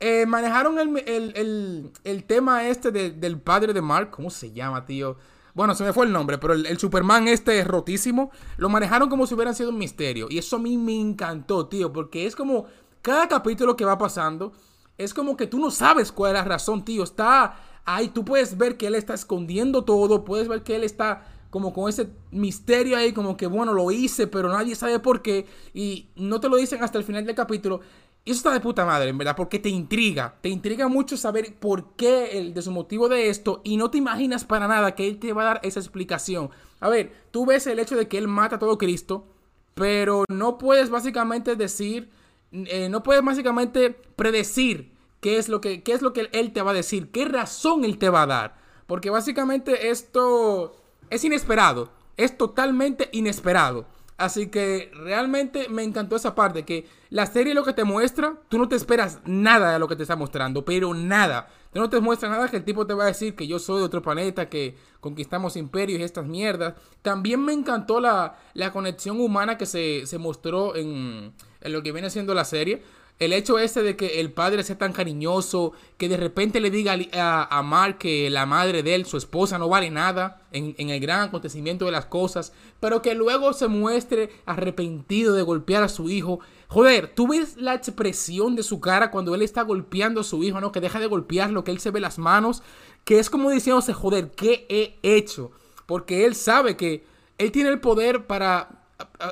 Eh, 0.00 0.24
manejaron 0.26 0.78
el, 0.78 2.24
tema 2.26 2.66
este 2.66 2.90
del 2.90 3.38
padre 3.38 3.74
de 3.74 3.82
Mark. 3.82 4.10
¿Cómo 4.10 4.30
se 4.30 4.50
llama, 4.52 4.86
tío? 4.86 5.16
Bueno, 5.52 5.74
se 5.74 5.84
me 5.84 5.92
fue 5.92 6.06
el 6.06 6.12
nombre, 6.12 6.38
pero 6.38 6.54
el, 6.54 6.64
el, 6.64 6.78
Superman 6.78 7.28
este 7.28 7.58
es 7.58 7.66
rotísimo. 7.66 8.30
Lo 8.56 8.70
manejaron 8.70 9.10
como 9.10 9.26
si 9.26 9.34
hubieran 9.34 9.54
sido 9.54 9.68
un 9.68 9.78
misterio. 9.78 10.28
Y 10.30 10.38
eso 10.38 10.56
a 10.56 10.58
mí 10.58 10.78
me 10.78 10.98
encantó, 10.98 11.66
tío. 11.66 11.92
Porque 11.92 12.24
es 12.24 12.34
como 12.34 12.64
cada 13.04 13.28
capítulo 13.28 13.76
que 13.76 13.84
va 13.84 13.98
pasando, 13.98 14.54
es 14.96 15.12
como 15.12 15.36
que 15.36 15.46
tú 15.46 15.58
no 15.58 15.70
sabes 15.70 16.10
cuál 16.10 16.30
es 16.30 16.38
la 16.38 16.44
razón, 16.44 16.86
tío. 16.86 17.04
Está 17.04 17.54
ahí, 17.84 18.08
tú 18.08 18.24
puedes 18.24 18.56
ver 18.56 18.78
que 18.78 18.86
él 18.86 18.94
está 18.94 19.12
escondiendo 19.12 19.84
todo, 19.84 20.24
puedes 20.24 20.48
ver 20.48 20.62
que 20.62 20.74
él 20.74 20.84
está 20.84 21.26
como 21.50 21.74
con 21.74 21.90
ese 21.90 22.08
misterio 22.30 22.96
ahí, 22.96 23.12
como 23.12 23.36
que 23.36 23.46
bueno, 23.46 23.74
lo 23.74 23.90
hice, 23.90 24.26
pero 24.26 24.48
nadie 24.48 24.74
sabe 24.74 25.00
por 25.00 25.20
qué. 25.20 25.46
Y 25.74 26.08
no 26.16 26.40
te 26.40 26.48
lo 26.48 26.56
dicen 26.56 26.82
hasta 26.82 26.96
el 26.96 27.04
final 27.04 27.26
del 27.26 27.34
capítulo. 27.34 27.80
Y 28.24 28.30
eso 28.30 28.38
está 28.38 28.52
de 28.52 28.60
puta 28.60 28.86
madre, 28.86 29.10
en 29.10 29.18
verdad, 29.18 29.36
porque 29.36 29.58
te 29.58 29.68
intriga. 29.68 30.38
Te 30.40 30.48
intriga 30.48 30.88
mucho 30.88 31.18
saber 31.18 31.56
por 31.56 31.94
qué, 31.96 32.38
el 32.38 32.54
de 32.54 32.62
su 32.62 32.70
motivo 32.70 33.10
de 33.10 33.28
esto. 33.28 33.60
Y 33.64 33.76
no 33.76 33.90
te 33.90 33.98
imaginas 33.98 34.46
para 34.46 34.66
nada 34.66 34.94
que 34.94 35.06
él 35.06 35.18
te 35.18 35.34
va 35.34 35.42
a 35.42 35.46
dar 35.46 35.60
esa 35.62 35.78
explicación. 35.78 36.48
A 36.80 36.88
ver, 36.88 37.12
tú 37.30 37.44
ves 37.44 37.66
el 37.66 37.78
hecho 37.78 37.96
de 37.96 38.08
que 38.08 38.16
él 38.16 38.28
mata 38.28 38.56
a 38.56 38.58
todo 38.58 38.78
Cristo, 38.78 39.26
pero 39.74 40.24
no 40.30 40.56
puedes 40.56 40.88
básicamente 40.88 41.54
decir 41.54 42.08
eh, 42.54 42.88
no 42.88 43.02
puedes 43.02 43.24
básicamente 43.24 43.90
predecir 43.90 44.94
qué 45.20 45.38
es, 45.38 45.48
lo 45.48 45.60
que, 45.60 45.82
qué 45.82 45.92
es 45.92 46.02
lo 46.02 46.12
que 46.12 46.28
él 46.32 46.52
te 46.52 46.62
va 46.62 46.70
a 46.70 46.74
decir, 46.74 47.10
qué 47.10 47.24
razón 47.24 47.84
él 47.84 47.98
te 47.98 48.08
va 48.08 48.22
a 48.22 48.26
dar. 48.26 48.56
Porque 48.86 49.10
básicamente 49.10 49.90
esto 49.90 50.76
es 51.10 51.24
inesperado, 51.24 51.90
es 52.16 52.36
totalmente 52.36 53.08
inesperado. 53.12 53.86
Así 54.16 54.46
que 54.46 54.92
realmente 54.94 55.68
me 55.68 55.82
encantó 55.82 56.14
esa 56.14 56.36
parte, 56.36 56.64
que 56.64 56.86
la 57.10 57.26
serie 57.26 57.52
lo 57.52 57.64
que 57.64 57.72
te 57.72 57.82
muestra, 57.82 58.38
tú 58.48 58.58
no 58.58 58.68
te 58.68 58.76
esperas 58.76 59.20
nada 59.24 59.72
de 59.72 59.78
lo 59.80 59.88
que 59.88 59.96
te 59.96 60.02
está 60.02 60.14
mostrando, 60.14 60.64
pero 60.64 60.94
nada. 60.94 61.48
Tú 61.72 61.80
no 61.80 61.90
te 61.90 61.98
muestra 61.98 62.28
nada 62.28 62.48
que 62.48 62.58
el 62.58 62.64
tipo 62.64 62.86
te 62.86 62.94
va 62.94 63.04
a 63.04 63.08
decir 63.08 63.34
que 63.34 63.48
yo 63.48 63.58
soy 63.58 63.78
de 63.80 63.86
otro 63.86 64.02
planeta, 64.02 64.48
que 64.48 64.76
conquistamos 65.00 65.56
imperios 65.56 65.98
y 65.98 66.04
estas 66.04 66.26
mierdas. 66.26 66.74
También 67.02 67.44
me 67.44 67.52
encantó 67.52 67.98
la, 67.98 68.38
la 68.54 68.72
conexión 68.72 69.20
humana 69.20 69.58
que 69.58 69.66
se, 69.66 70.06
se 70.06 70.18
mostró 70.18 70.76
en, 70.76 71.32
en 71.64 71.72
lo 71.72 71.82
que 71.82 71.92
viene 71.92 72.10
siendo 72.10 72.34
la 72.34 72.44
serie. 72.44 72.82
El 73.20 73.32
hecho 73.32 73.60
ese 73.60 73.82
de 73.82 73.96
que 73.96 74.18
el 74.18 74.32
padre 74.32 74.64
sea 74.64 74.76
tan 74.76 74.92
cariñoso, 74.92 75.72
que 75.98 76.08
de 76.08 76.16
repente 76.16 76.60
le 76.60 76.70
diga 76.70 76.96
a, 77.12 77.48
a 77.60 77.98
que 77.98 78.28
la 78.28 78.44
madre 78.44 78.82
de 78.82 78.96
él, 78.96 79.06
su 79.06 79.16
esposa, 79.16 79.56
no 79.56 79.68
vale 79.68 79.88
nada 79.90 80.42
en, 80.50 80.74
en, 80.78 80.90
el 80.90 80.98
gran 80.98 81.20
acontecimiento 81.20 81.84
de 81.84 81.92
las 81.92 82.06
cosas, 82.06 82.52
pero 82.80 83.02
que 83.02 83.14
luego 83.14 83.52
se 83.52 83.68
muestre 83.68 84.30
arrepentido 84.46 85.32
de 85.34 85.42
golpear 85.42 85.84
a 85.84 85.88
su 85.88 86.10
hijo. 86.10 86.40
Joder, 86.66 87.14
tú 87.14 87.28
ves 87.28 87.56
la 87.56 87.74
expresión 87.74 88.56
de 88.56 88.64
su 88.64 88.80
cara 88.80 89.12
cuando 89.12 89.32
él 89.36 89.42
está 89.42 89.62
golpeando 89.62 90.22
a 90.22 90.24
su 90.24 90.42
hijo, 90.42 90.60
¿no? 90.60 90.72
Que 90.72 90.80
deja 90.80 90.98
de 90.98 91.06
golpearlo, 91.06 91.62
que 91.62 91.70
él 91.70 91.78
se 91.78 91.92
ve 91.92 92.00
las 92.00 92.18
manos, 92.18 92.64
que 93.04 93.20
es 93.20 93.30
como 93.30 93.48
diciéndose, 93.50 93.92
joder, 93.92 94.32
¿qué 94.32 94.66
he 94.68 94.98
hecho? 95.02 95.52
Porque 95.86 96.24
él 96.24 96.34
sabe 96.34 96.76
que 96.76 97.04
él 97.38 97.52
tiene 97.52 97.68
el 97.68 97.80
poder 97.80 98.26
para... 98.26 98.80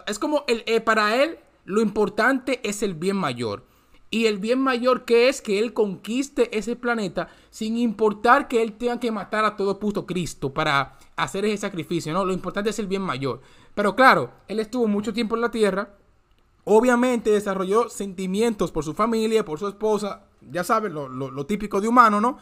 Es 0.07 0.21
como 0.21 0.45
el, 0.47 0.63
eh, 0.67 0.81
para 0.81 1.21
él 1.21 1.39
lo 1.65 1.81
importante 1.81 2.61
es 2.69 2.83
el 2.83 2.95
bien 2.95 3.17
mayor. 3.17 3.65
Y 4.11 4.27
el 4.27 4.39
bien 4.39 4.61
mayor 4.61 5.07
que 5.07 5.31
es 5.31 5.41
que 5.41 5.59
él 5.59 5.73
conquiste 5.73 6.57
ese 6.57 6.77
planeta 6.77 7.29
sin 7.49 7.79
importar 7.79 8.47
que 8.47 8.63
él 8.63 8.75
tenga 8.75 9.01
que 9.01 9.11
matar 9.11 9.47
a 9.47 9.57
todo 9.57 9.79
puto 9.79 10.05
Cristo 10.05 10.53
para 10.53 10.99
hacer 11.17 11.47
ese 11.47 11.57
sacrificio, 11.57 12.13
¿no? 12.13 12.25
Lo 12.25 12.35
importante 12.35 12.69
es 12.69 12.79
el 12.79 12.89
bien 12.89 13.01
mayor. 13.01 13.41
Pero 13.75 13.97
claro, 13.97 14.33
él 14.49 14.61
estuvo 14.61 14.87
mucho 14.87 15.15
tiempo 15.15 15.35
en 15.35 15.41
la 15.41 15.51
Tierra. 15.51 15.95
Obviamente 16.65 17.31
desarrolló 17.31 17.89
sentimientos 17.89 18.71
por 18.71 18.85
su 18.85 18.93
familia, 18.93 19.47
por 19.47 19.59
su 19.59 19.67
esposa. 19.67 20.27
Ya 20.43 20.63
saben, 20.63 20.93
lo, 20.93 21.09
lo 21.09 21.47
típico 21.47 21.81
de 21.81 21.89
humano, 21.89 22.21
¿no? 22.21 22.37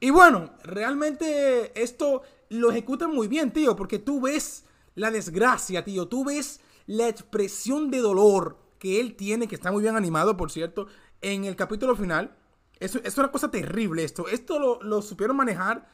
Y 0.00 0.08
bueno, 0.08 0.50
realmente 0.64 1.78
esto 1.80 2.22
lo 2.48 2.70
ejecuta 2.70 3.06
muy 3.06 3.28
bien, 3.28 3.52
tío, 3.52 3.76
porque 3.76 3.98
tú 3.98 4.22
ves 4.22 4.64
la 4.94 5.10
desgracia, 5.10 5.84
tío. 5.84 6.08
Tú 6.08 6.24
ves 6.24 6.60
la 6.86 7.08
expresión 7.08 7.90
de 7.90 7.98
dolor 7.98 8.58
que 8.78 9.00
él 9.00 9.14
tiene, 9.14 9.48
que 9.48 9.54
está 9.54 9.70
muy 9.70 9.82
bien 9.82 9.96
animado, 9.96 10.36
por 10.36 10.50
cierto, 10.50 10.86
en 11.20 11.44
el 11.44 11.56
capítulo 11.56 11.94
final. 11.96 12.36
Eso, 12.80 13.00
es 13.04 13.16
una 13.16 13.30
cosa 13.30 13.50
terrible 13.50 14.02
esto. 14.02 14.26
Esto 14.28 14.58
lo, 14.58 14.82
lo, 14.82 15.02
supieron 15.02 15.36
manejar 15.36 15.88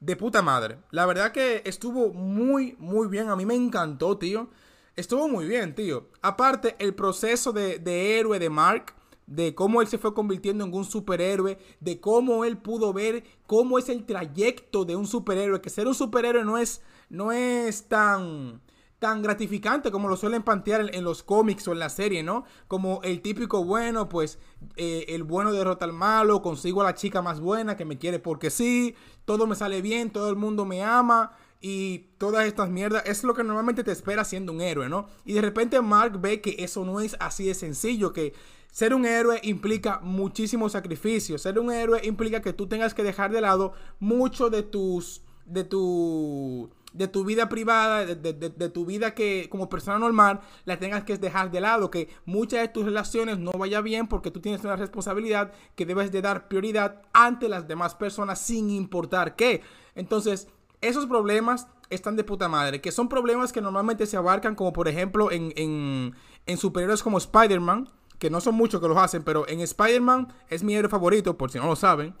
de 0.00 0.16
puta 0.16 0.42
madre. 0.42 0.78
La 0.90 1.06
verdad 1.06 1.32
que 1.32 1.62
estuvo 1.64 2.12
muy, 2.12 2.76
muy 2.78 3.08
bien. 3.08 3.30
A 3.30 3.36
mí 3.36 3.46
me 3.46 3.54
encantó, 3.54 4.18
tío. 4.18 4.50
Estuvo 4.94 5.28
muy 5.28 5.46
bien, 5.46 5.74
tío. 5.74 6.08
Aparte, 6.20 6.76
el 6.78 6.94
proceso 6.94 7.52
de, 7.52 7.78
de 7.78 8.18
héroe 8.18 8.38
de 8.38 8.50
Mark 8.50 8.94
de 9.26 9.54
cómo 9.54 9.80
él 9.80 9.88
se 9.88 9.98
fue 9.98 10.14
convirtiendo 10.14 10.64
en 10.64 10.74
un 10.74 10.84
superhéroe, 10.84 11.58
de 11.80 12.00
cómo 12.00 12.44
él 12.44 12.58
pudo 12.58 12.92
ver 12.92 13.24
cómo 13.46 13.78
es 13.78 13.88
el 13.88 14.04
trayecto 14.04 14.84
de 14.84 14.96
un 14.96 15.06
superhéroe, 15.06 15.60
que 15.60 15.70
ser 15.70 15.86
un 15.86 15.94
superhéroe 15.94 16.44
no 16.44 16.58
es 16.58 16.82
no 17.08 17.32
es 17.32 17.88
tan 17.88 18.60
tan 19.04 19.20
gratificante 19.20 19.90
como 19.90 20.08
lo 20.08 20.16
suelen 20.16 20.42
plantear 20.42 20.88
en, 20.90 21.04
los 21.04 21.22
cómics 21.22 21.68
o 21.68 21.72
en 21.72 21.78
la 21.78 21.90
serie, 21.90 22.22
¿no? 22.22 22.46
Como 22.68 23.02
el 23.02 23.20
típico 23.20 23.62
bueno, 23.62 24.08
pues 24.08 24.38
eh, 24.76 25.04
el 25.08 25.24
bueno 25.24 25.52
derrota 25.52 25.84
al 25.84 25.92
malo, 25.92 26.40
consigo 26.40 26.80
a 26.80 26.84
la 26.84 26.94
chica 26.94 27.20
más 27.20 27.38
buena 27.38 27.76
que 27.76 27.84
me 27.84 27.98
quiere 27.98 28.18
porque 28.18 28.48
sí, 28.48 28.94
todo 29.26 29.46
me 29.46 29.56
sale 29.56 29.82
bien, 29.82 30.08
todo 30.08 30.30
el 30.30 30.36
mundo 30.36 30.64
me 30.64 30.82
ama 30.82 31.32
y 31.60 32.06
todas 32.16 32.46
estas 32.46 32.70
mierdas, 32.70 33.02
es 33.04 33.24
lo 33.24 33.34
que 33.34 33.44
normalmente 33.44 33.84
te 33.84 33.92
espera 33.92 34.24
siendo 34.24 34.52
un 34.52 34.62
héroe, 34.62 34.88
¿no? 34.88 35.06
Y 35.26 35.34
de 35.34 35.42
repente 35.42 35.78
Mark 35.82 36.18
ve 36.18 36.40
que 36.40 36.56
eso 36.60 36.82
no 36.86 37.00
es 37.00 37.14
así 37.20 37.44
de 37.44 37.52
sencillo, 37.52 38.14
que 38.14 38.32
ser 38.70 38.94
un 38.94 39.04
héroe 39.04 39.38
implica 39.42 40.00
muchísimo 40.02 40.70
sacrificio. 40.70 41.36
Ser 41.36 41.58
un 41.58 41.70
héroe 41.70 42.00
implica 42.04 42.40
que 42.40 42.54
tú 42.54 42.68
tengas 42.68 42.94
que 42.94 43.02
dejar 43.02 43.32
de 43.32 43.42
lado 43.42 43.74
mucho 44.00 44.48
de 44.48 44.62
tus. 44.62 45.20
de 45.44 45.64
tu. 45.64 46.70
De 46.94 47.08
tu 47.08 47.24
vida 47.24 47.48
privada, 47.48 48.06
de, 48.06 48.32
de, 48.32 48.68
tu 48.70 48.86
vida 48.86 49.14
que 49.14 49.48
como 49.50 49.68
persona 49.68 49.98
normal, 49.98 50.40
la 50.64 50.78
tengas 50.78 51.02
que 51.04 51.18
dejar 51.18 51.50
de 51.50 51.60
lado. 51.60 51.90
Que 51.90 52.08
muchas 52.24 52.60
de 52.60 52.68
tus 52.68 52.84
relaciones 52.84 53.38
no 53.38 53.50
vaya 53.52 53.80
bien 53.80 54.06
porque 54.06 54.30
tú 54.30 54.40
tienes 54.40 54.64
una 54.64 54.76
responsabilidad 54.76 55.52
que 55.74 55.86
debes 55.86 56.12
de 56.12 56.22
dar 56.22 56.48
prioridad 56.48 57.02
ante 57.12 57.48
las 57.48 57.66
demás 57.66 57.96
personas 57.96 58.40
sin 58.40 58.70
importar 58.70 59.34
qué. 59.34 59.60
Entonces, 59.96 60.48
esos 60.80 61.06
problemas 61.06 61.66
están 61.90 62.16
de 62.16 62.24
puta 62.24 62.48
madre, 62.48 62.80
que 62.80 62.92
son 62.92 63.08
problemas 63.08 63.52
que 63.52 63.60
normalmente 63.60 64.06
se 64.06 64.16
abarcan 64.16 64.54
como 64.54 64.72
por 64.72 64.88
ejemplo 64.88 65.32
en, 65.32 65.52
en, 65.56 66.14
en 66.46 66.56
superhéroes 66.56 67.02
como 67.02 67.18
Spider-Man, 67.18 67.88
que 68.18 68.30
no 68.30 68.40
son 68.40 68.54
muchos 68.54 68.80
que 68.80 68.88
los 68.88 68.96
hacen, 68.96 69.24
pero 69.24 69.48
en 69.48 69.60
Spider-Man 69.60 70.32
es 70.48 70.62
mi 70.62 70.74
héroe 70.76 70.88
favorito, 70.88 71.36
por 71.36 71.50
si 71.50 71.58
no 71.58 71.66
lo 71.66 71.76
saben. 71.76 72.14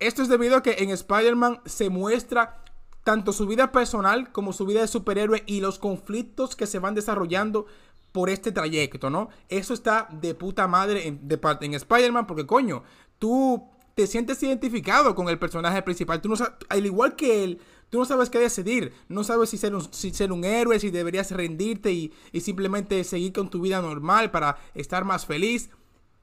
Esto 0.00 0.22
es 0.22 0.28
debido 0.28 0.56
a 0.56 0.62
que 0.62 0.76
en 0.78 0.90
Spider-Man 0.90 1.60
se 1.64 1.90
muestra 1.90 2.64
tanto 3.10 3.32
su 3.32 3.44
vida 3.44 3.72
personal 3.72 4.30
como 4.30 4.52
su 4.52 4.64
vida 4.64 4.82
de 4.82 4.86
superhéroe 4.86 5.42
y 5.44 5.60
los 5.60 5.80
conflictos 5.80 6.54
que 6.54 6.68
se 6.68 6.78
van 6.78 6.94
desarrollando 6.94 7.66
por 8.12 8.30
este 8.30 8.52
trayecto, 8.52 9.10
¿no? 9.10 9.30
Eso 9.48 9.74
está 9.74 10.06
de 10.12 10.32
puta 10.36 10.68
madre 10.68 11.08
en, 11.08 11.28
en 11.28 11.74
Spider-Man 11.74 12.28
porque 12.28 12.46
coño, 12.46 12.84
tú 13.18 13.68
te 13.96 14.06
sientes 14.06 14.40
identificado 14.44 15.16
con 15.16 15.28
el 15.28 15.40
personaje 15.40 15.82
principal. 15.82 16.20
Tú 16.20 16.28
no 16.28 16.36
al 16.68 16.86
igual 16.86 17.16
que 17.16 17.42
él, 17.42 17.58
tú 17.88 17.98
no 17.98 18.04
sabes 18.04 18.30
qué 18.30 18.38
decidir. 18.38 18.92
No 19.08 19.24
sabes 19.24 19.50
si 19.50 19.58
ser 19.58 19.74
un, 19.74 19.92
si 19.92 20.12
ser 20.12 20.30
un 20.30 20.44
héroe, 20.44 20.78
si 20.78 20.92
deberías 20.92 21.32
rendirte 21.32 21.90
y, 21.90 22.12
y, 22.30 22.42
simplemente 22.42 23.02
seguir 23.02 23.32
con 23.32 23.50
tu 23.50 23.60
vida 23.60 23.82
normal 23.82 24.30
para 24.30 24.56
estar 24.72 25.04
más 25.04 25.26
feliz. 25.26 25.68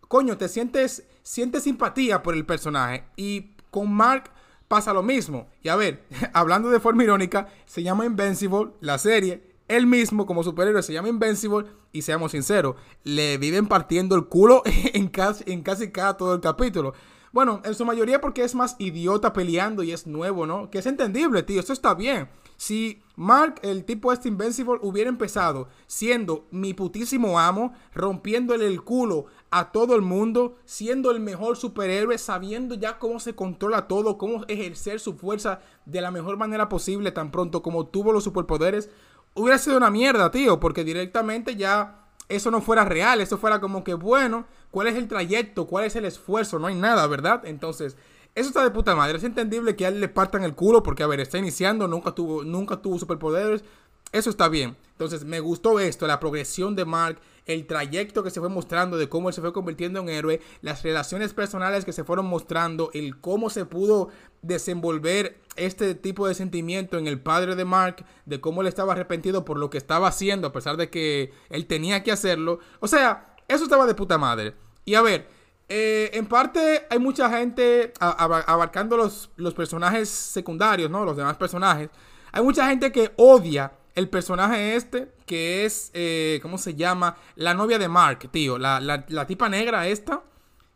Coño, 0.08 0.38
te 0.38 0.48
sientes, 0.48 1.06
sientes 1.22 1.64
simpatía 1.64 2.24
por 2.24 2.34
el 2.34 2.46
personaje. 2.46 3.04
Y 3.18 3.58
con 3.72 3.92
Mark 3.92 4.32
pasa 4.68 4.94
lo 4.94 5.04
mismo. 5.04 5.48
Y 5.64 5.70
a 5.70 5.76
ver, 5.76 6.06
hablando 6.34 6.70
de 6.70 6.80
forma 6.80 7.04
irónica, 7.04 7.48
se 7.66 7.84
llama 7.84 8.06
Invincible, 8.06 8.72
la 8.82 8.98
serie. 8.98 9.44
Él 9.68 9.86
mismo 9.86 10.26
como 10.26 10.44
superhéroe 10.44 10.82
se 10.82 10.94
llama 10.94 11.10
Invincible 11.10 11.68
y 11.92 12.02
seamos 12.02 12.32
sinceros, 12.32 12.76
le 13.04 13.38
viven 13.38 13.68
partiendo 13.68 14.16
el 14.16 14.26
culo 14.26 14.62
en 14.94 15.08
casi, 15.10 15.44
en 15.52 15.62
casi 15.62 15.92
cada 15.92 16.16
todo 16.16 16.36
el 16.36 16.42
capítulo. 16.42 16.94
Bueno, 17.34 17.62
en 17.66 17.76
su 17.76 17.86
mayoría 17.86 18.22
porque 18.22 18.44
es 18.44 18.56
más 18.56 18.76
idiota 18.80 19.34
peleando 19.34 19.84
y 19.84 19.92
es 19.92 20.08
nuevo, 20.08 20.48
¿no? 20.48 20.70
Que 20.70 20.80
es 20.80 20.86
entendible, 20.86 21.44
tío. 21.44 21.60
Eso 21.60 21.74
está 21.74 21.94
bien. 21.94 22.30
Si 22.58 23.02
Mark, 23.16 23.60
el 23.62 23.86
tipo 23.86 24.12
este 24.12 24.28
Invincible, 24.28 24.80
hubiera 24.82 25.10
empezado 25.10 25.70
siendo 25.86 26.48
mi 26.52 26.74
putísimo 26.74 27.40
amo, 27.40 27.74
rompiéndole 27.94 28.68
el 28.68 28.82
culo 28.84 29.26
a 29.52 29.72
todo 29.72 29.96
el 29.96 30.02
mundo, 30.02 30.56
siendo 30.66 31.12
el 31.12 31.20
mejor 31.20 31.56
superhéroe, 31.56 32.18
sabiendo 32.18 32.76
ya 32.76 32.98
cómo 32.98 33.20
se 33.20 33.36
controla 33.36 33.88
todo, 33.88 34.18
cómo 34.18 34.44
ejercer 34.48 35.00
su 35.00 35.14
fuerza 35.14 35.62
de 35.86 36.02
la 36.02 36.12
mejor 36.12 36.38
manera 36.38 36.68
posible 36.68 37.12
tan 37.12 37.32
pronto 37.32 37.62
como 37.62 37.86
tuvo 37.86 38.12
los 38.12 38.24
superpoderes, 38.24 38.90
hubiera 39.36 39.60
sido 39.60 39.78
una 39.78 39.92
mierda, 39.92 40.32
tío, 40.32 40.60
porque 40.60 40.84
directamente 40.84 41.56
ya 41.56 42.08
eso 42.28 42.52
no 42.52 42.62
fuera 42.62 42.86
real, 42.86 43.22
eso 43.22 43.38
fuera 43.38 43.62
como 43.62 43.84
que, 43.84 43.94
bueno, 43.94 44.46
¿cuál 44.72 44.88
es 44.88 44.96
el 44.96 45.08
trayecto? 45.08 45.68
¿Cuál 45.68 45.86
es 45.86 45.96
el 45.96 46.06
esfuerzo? 46.06 46.60
No 46.60 46.68
hay 46.68 46.76
nada, 46.76 47.08
¿verdad? 47.08 47.46
Entonces, 47.46 47.98
eso 48.38 48.50
está 48.50 48.64
de 48.64 48.70
puta 48.70 48.96
madre. 48.96 49.18
Es 49.18 49.24
entendible 49.24 49.76
que 49.76 49.88
a 49.88 49.90
él 49.90 50.00
le 50.00 50.10
partan 50.10 50.44
el 50.44 50.54
culo 50.54 50.84
porque, 50.84 51.02
a 51.02 51.08
ver, 51.08 51.20
está 51.20 51.40
iniciando, 51.40 51.88
nunca 51.88 52.12
tuvo, 52.12 52.44
nunca 52.44 52.78
tuvo 52.78 53.00
superpoderes. 53.00 53.64
Eso 54.12 54.30
está 54.30 54.48
bien. 54.48 54.78
Entonces, 54.92 55.26
me 55.26 55.40
gustó 55.40 55.80
esto, 55.80 56.06
la 56.06 56.20
progresión 56.20 56.76
de 56.76 56.86
Mark, 56.86 57.20
el 57.48 57.66
trayecto 57.66 58.22
que 58.22 58.30
se 58.30 58.40
fue 58.40 58.50
mostrando 58.50 58.96
de 58.96 59.10
cómo 59.10 59.30
él 59.30 59.34
se 59.34 59.42
fue 59.42 59.54
convirtiendo 59.54 60.00
en 60.02 60.10
héroe, 60.10 60.40
las 60.62 60.84
relaciones 60.84 61.34
personales 61.34 61.84
que 61.84 61.94
se 61.94 62.04
fueron 62.04 62.28
mostrando, 62.28 62.92
el 62.94 63.20
cómo 63.20 63.50
se 63.50 63.66
pudo 63.66 64.10
desenvolver 64.44 65.40
este 65.56 65.96
tipo 65.96 66.28
de 66.28 66.36
sentimiento 66.36 67.00
en 67.00 67.08
el 67.08 67.20
padre 67.20 67.56
de 67.56 67.66
Mark, 67.66 68.06
de 68.28 68.40
cómo 68.40 68.62
él 68.62 68.68
estaba 68.68 68.94
arrepentido 68.94 69.46
por 69.46 69.58
lo 69.58 69.72
que 69.72 69.80
estaba 69.80 70.10
haciendo, 70.10 70.46
a 70.46 70.54
pesar 70.54 70.78
de 70.78 70.92
que 70.92 71.32
él 71.50 71.66
tenía 71.66 72.04
que 72.04 72.12
hacerlo. 72.12 72.60
O 72.82 72.88
sea, 72.88 73.36
eso 73.48 73.64
estaba 73.64 73.88
de 73.88 73.96
puta 73.96 74.20
madre. 74.20 74.54
Y 74.86 74.94
a 74.94 75.02
ver, 75.02 75.28
eh, 75.70 76.12
en 76.14 76.26
parte 76.28 76.88
hay 76.90 77.00
mucha 77.00 77.30
gente 77.30 77.94
abarcando 78.00 78.96
los, 78.96 79.30
personajes 79.54 80.10
secundarios, 80.10 80.90
¿no? 80.90 81.04
Los 81.04 81.18
demás 81.18 81.38
personajes. 81.38 81.90
Hay 82.32 82.42
mucha 82.42 82.68
gente 82.70 82.92
que 82.92 83.12
odia 83.18 83.74
el 83.96 84.10
personaje 84.10 84.76
este, 84.76 85.12
que 85.26 85.66
es, 85.66 85.92
eh, 85.94 86.40
¿cómo 86.42 86.58
se 86.58 86.76
llama? 86.76 87.18
La 87.36 87.54
novia 87.54 87.80
de 87.80 87.90
Mark, 87.90 88.30
tío. 88.32 88.58
La, 88.58 89.26
tipa 89.28 89.50
negra 89.50 89.88
esta. 89.88 90.24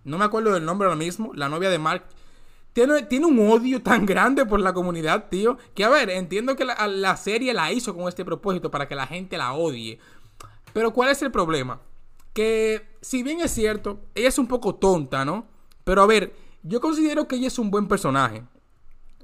No 0.04 0.18
me 0.18 0.26
acuerdo 0.26 0.54
del 0.54 0.66
nombre 0.66 0.88
ahora 0.88 0.98
mismo. 0.98 1.32
La 1.36 1.48
novia 1.48 1.70
de 1.70 1.80
Mark. 1.80 2.04
Tiene, 2.74 3.04
tiene, 3.04 3.26
un 3.26 3.50
odio 3.50 3.82
tan 3.82 4.06
grande 4.06 4.46
por 4.46 4.60
la 4.60 4.74
comunidad, 4.74 5.28
tío. 5.30 5.58
Que 5.74 5.84
a 5.84 5.90
ver, 5.90 6.10
entiendo 6.10 6.56
que 6.56 6.66
la, 6.66 6.88
la, 6.88 7.16
serie 7.16 7.54
la 7.54 7.72
hizo 7.72 7.96
con 7.96 8.08
este 8.08 8.26
propósito 8.26 8.72
para 8.72 8.88
que 8.88 8.96
la 8.96 9.08
gente 9.08 9.38
la 9.38 9.54
odie. 9.54 10.00
Pero 10.74 10.92
¿cuál 10.92 11.12
es 11.12 11.22
el 11.22 11.32
problema? 11.32 11.82
Que 12.34 12.98
si 13.02 13.24
bien 13.24 13.42
es 13.42 13.52
cierto, 13.52 14.00
ella 14.16 14.30
es 14.30 14.38
un 14.38 14.48
poco 14.48 14.76
tonta, 14.76 15.26
¿no? 15.26 15.48
Pero 15.84 16.02
a 16.02 16.08
ver, 16.08 16.34
yo 16.64 16.80
considero 16.80 17.28
que 17.28 17.36
ella 17.36 17.48
es 17.48 17.60
un 17.60 17.72
buen 17.72 17.88
personaje. 17.88 18.44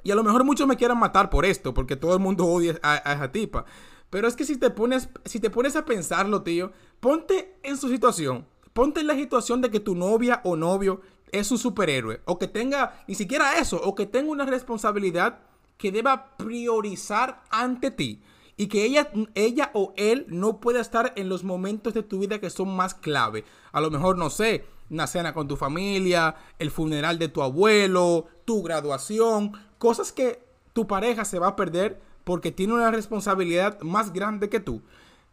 Y 0.04 0.12
a 0.12 0.16
lo 0.16 0.24
mejor 0.24 0.44
muchos 0.44 0.68
me 0.68 0.78
quieran 0.78 1.00
matar 1.00 1.30
por 1.30 1.46
esto, 1.46 1.74
porque 1.74 1.96
todo 1.96 2.14
el 2.14 2.20
mundo 2.20 2.46
odia 2.46 2.80
a, 2.82 2.96
esa 3.14 3.32
tipa. 3.32 3.66
Pero 4.10 4.28
es 4.28 4.36
que 4.36 4.46
si 4.46 4.58
te 4.58 4.70
pones, 4.70 5.10
si 5.26 5.40
te 5.40 5.50
pones 5.50 5.76
a 5.76 5.86
pensarlo, 5.86 6.44
tío, 6.44 6.72
ponte 7.00 7.58
en 7.64 7.78
su 7.78 7.90
situación. 7.90 8.46
Ponte 8.74 9.02
en 9.02 9.08
la 9.08 9.16
situación 9.16 9.62
de 9.62 9.70
que 9.70 9.80
tu 9.80 9.96
novia 9.96 10.42
o 10.44 10.56
novio 10.56 11.02
es 11.32 11.52
un 11.52 11.58
superhéroe. 11.58 12.22
O 12.26 12.40
que 12.40 12.48
tenga, 12.48 13.04
ni 13.08 13.16
siquiera 13.16 13.58
eso, 13.60 13.82
o 13.84 13.96
que 13.96 14.06
tenga 14.06 14.32
una 14.32 14.46
responsabilidad 14.46 15.40
que 15.78 15.92
deba 15.92 16.38
priorizar 16.38 17.44
ante 17.50 17.92
ti. 17.92 18.22
Y 18.58 18.68
que 18.68 18.84
ella, 18.84 19.12
ella 19.36 19.70
o 19.74 19.94
él 19.96 20.26
no 20.30 20.60
pueda 20.60 20.82
estar 20.82 21.14
en 21.16 21.30
los 21.30 21.44
momentos 21.44 21.94
de 21.94 22.04
tu 22.04 22.20
vida 22.20 22.40
que 22.40 22.50
son 22.50 22.76
más 22.76 22.96
clave. 22.96 23.46
A 23.72 23.80
lo 23.80 23.92
mejor, 23.92 24.18
no 24.18 24.32
sé, 24.32 24.66
una 24.90 25.08
cena 25.08 25.34
con 25.34 25.48
tu 25.48 25.56
familia, 25.56 26.36
el 26.60 26.72
funeral 26.72 27.20
de 27.20 27.28
tu 27.28 27.44
abuelo, 27.44 28.26
tu 28.46 28.64
graduación, 28.64 29.54
cosas 29.78 30.12
que 30.12 30.44
tu 30.74 30.88
pareja 30.88 31.24
se 31.24 31.40
va 31.40 31.50
a 31.50 31.56
perder 31.56 32.02
porque 32.24 32.52
tiene 32.52 32.74
una 32.74 32.92
responsabilidad 32.92 33.80
más 33.82 34.12
grande 34.12 34.50
que 34.50 34.60
tú. 34.60 34.82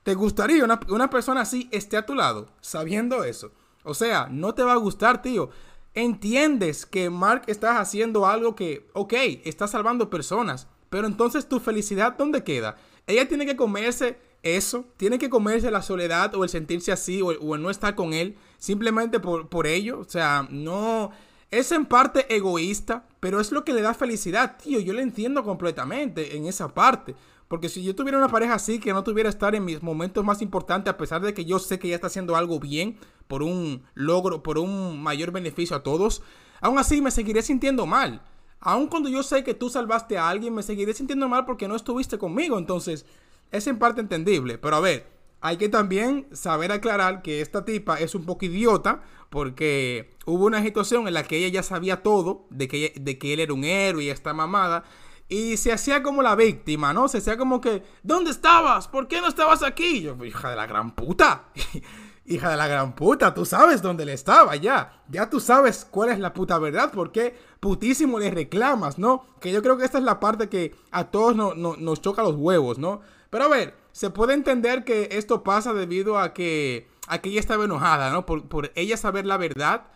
¿Te 0.03 0.15
gustaría 0.15 0.65
una, 0.65 0.79
una 0.89 1.09
persona 1.09 1.41
así 1.41 1.69
esté 1.73 1.97
a 1.97 2.07
tu 2.07 2.15
lado 2.15 2.49
sabiendo 2.61 3.25
eso? 3.25 3.53
O 3.85 3.95
sea, 3.95 4.29
no 4.31 4.55
te 4.55 4.63
va 4.63 4.73
a 4.73 4.77
gustar, 4.77 5.23
tío. 5.23 5.51
Entiendes 5.95 6.87
que 6.87 7.11
Mark 7.11 7.45
estás 7.47 7.79
haciendo 7.79 8.27
algo 8.27 8.55
que, 8.55 8.89
ok, 8.95 9.13
está 9.45 9.69
salvando 9.69 10.11
personas, 10.11 10.67
pero 10.95 11.09
entonces 11.09 11.49
tu 11.49 11.59
felicidad, 11.59 12.17
¿dónde 12.17 12.45
queda? 12.45 12.77
Ella 13.09 13.27
tiene 13.27 13.47
que 13.47 13.57
comerse 13.57 14.17
eso, 14.45 14.85
tiene 14.97 15.19
que 15.19 15.29
comerse 15.29 15.73
la 15.73 15.83
soledad 15.83 16.33
o 16.37 16.45
el 16.45 16.51
sentirse 16.51 16.93
así 16.93 17.21
o 17.21 17.33
el, 17.33 17.61
no 17.61 17.69
estar 17.69 17.97
con 17.97 18.13
él 18.13 18.37
simplemente 18.59 19.19
por, 19.19 19.49
por 19.49 19.67
ello. 19.67 19.99
O 19.99 20.05
sea, 20.05 20.47
no, 20.53 21.11
es 21.51 21.73
en 21.73 21.87
parte 21.87 22.33
egoísta, 22.33 23.09
pero 23.19 23.41
es 23.41 23.51
lo 23.51 23.65
que 23.65 23.73
le 23.73 23.83
da 23.83 23.93
felicidad, 23.93 24.57
tío. 24.57 24.79
Yo 24.79 24.93
lo 24.93 25.01
entiendo 25.01 25.43
completamente 25.43 26.37
en 26.37 26.47
esa 26.47 26.69
parte. 26.73 27.17
Porque 27.49 27.69
si 27.69 27.83
yo 27.83 27.97
tuviera 27.97 28.19
una 28.19 28.29
pareja 28.29 28.55
así, 28.55 28.79
que 28.79 28.93
no 28.93 29.03
tuviera 29.03 29.29
estar 29.29 29.57
en 29.57 29.65
mis 29.65 29.83
momentos 29.83 30.25
más 30.25 30.43
importantes, 30.43 30.95
a 30.95 30.97
pesar 30.97 31.23
de 31.23 31.35
que 31.35 31.45
yo 31.45 31.59
sé 31.59 31.81
que 31.81 31.89
ella 31.89 31.97
está 31.97 32.07
haciendo 32.07 32.37
algo 32.37 32.61
bien, 32.61 33.01
por 33.27 33.43
un 33.43 33.83
logro, 33.95 34.45
por 34.45 34.59
un 34.59 35.03
mayor 35.03 35.33
beneficio 35.33 35.75
a 35.75 35.83
todos, 35.83 36.23
aún 36.61 36.79
así 36.79 37.03
me 37.03 37.11
seguiré 37.11 37.43
sintiendo 37.43 37.85
mal. 37.85 38.23
Aun 38.65 38.89
cuando 38.89 39.11
yo 39.11 39.23
sé 39.23 39.45
que 39.45 39.53
tú 39.53 39.69
salvaste 39.69 40.17
a 40.17 40.29
alguien, 40.29 40.55
me 40.55 40.63
seguiré 40.63 40.95
sintiendo 40.95 41.29
mal 41.29 41.45
porque 41.45 41.69
no 41.69 41.77
estuviste 41.77 42.17
conmigo. 42.17 42.59
Entonces, 42.59 43.05
es 43.53 43.67
en 43.67 43.79
parte 43.79 44.01
entendible. 44.01 44.57
Pero 44.57 44.77
a 44.77 44.81
ver, 44.81 45.07
hay 45.43 45.59
que 45.59 45.69
también 45.69 46.27
saber 46.33 46.73
aclarar 46.73 47.21
que 47.21 47.43
esta 47.43 47.67
tipa 47.67 48.01
es 48.01 48.15
un 48.15 48.25
poco 48.25 48.47
idiota 48.47 49.03
porque 49.29 50.17
hubo 50.25 50.47
una 50.47 50.63
situación 50.63 51.07
en 51.07 51.13
la 51.13 51.25
que 51.25 51.37
ella 51.37 51.49
ya 51.49 51.63
sabía 51.63 52.03
todo 52.03 52.47
de 52.49 52.67
que, 52.67 52.95
de 52.99 53.19
que 53.19 53.35
él 53.35 53.41
era 53.41 53.53
un 53.53 53.65
héroe 53.65 54.05
y 54.05 54.09
está 54.09 54.33
mamada. 54.33 54.85
Y 55.29 55.59
se 55.59 55.71
hacía 55.71 56.03
como 56.03 56.23
la 56.23 56.35
víctima, 56.35 56.95
¿no? 56.95 57.09
Se 57.09 57.19
hacía 57.19 57.37
como 57.37 57.61
que, 57.61 57.83
¿dónde 58.03 58.31
estabas? 58.31 58.89
¿Por 58.89 59.09
qué 59.09 59.21
no 59.21 59.29
estabas 59.29 59.63
aquí? 59.63 60.01
Yo, 60.01 60.23
hija 60.25 60.49
de 60.49 60.57
la 60.57 60.67
gran 60.67 60.95
puta. 60.95 61.49
hija 62.27 62.51
de 62.51 62.57
la 62.57 62.67
gran 62.67 62.95
puta, 62.95 63.35
tú 63.35 63.45
sabes 63.45 63.83
dónde 63.83 64.05
le 64.05 64.13
estaba 64.13 64.57
ya. 64.57 65.03
Ya 65.09 65.29
tú 65.29 65.41
sabes 65.41 65.87
cuál 65.91 66.11
es 66.11 66.19
la 66.19 66.33
puta 66.33 66.59
verdad. 66.59 66.91
¿Por 66.91 67.13
qué 67.13 67.37
putísimo 67.61 68.19
le 68.19 68.31
reclamas, 68.31 68.99
no? 68.99 69.27
Que 69.41 69.53
yo 69.53 69.63
creo 69.63 69.77
que 69.77 69.85
esta 69.85 69.99
es 69.99 70.05
la 70.05 70.21
parte 70.21 70.49
que 70.49 70.75
a 70.91 71.05
todos 71.11 71.37
nos 71.37 72.01
choca 72.01 72.23
los 72.23 72.37
huevos, 72.37 72.79
¿no? 72.79 73.01
Pero 73.31 73.45
a 73.45 73.49
ver, 73.49 73.75
se 73.93 74.11
puede 74.11 74.35
entender 74.35 74.85
que 74.85 75.09
esto 75.13 75.43
pasa 75.43 75.75
debido 75.75 76.19
a 76.19 76.33
que, 76.33 76.89
a 77.09 77.21
ella 77.23 77.41
estaba 77.41 77.65
enojada, 77.65 78.11
¿no? 78.11 78.25
Por, 78.27 78.73
ella 78.75 78.97
saber 78.97 79.27
la 79.27 79.37
verdad 79.37 79.89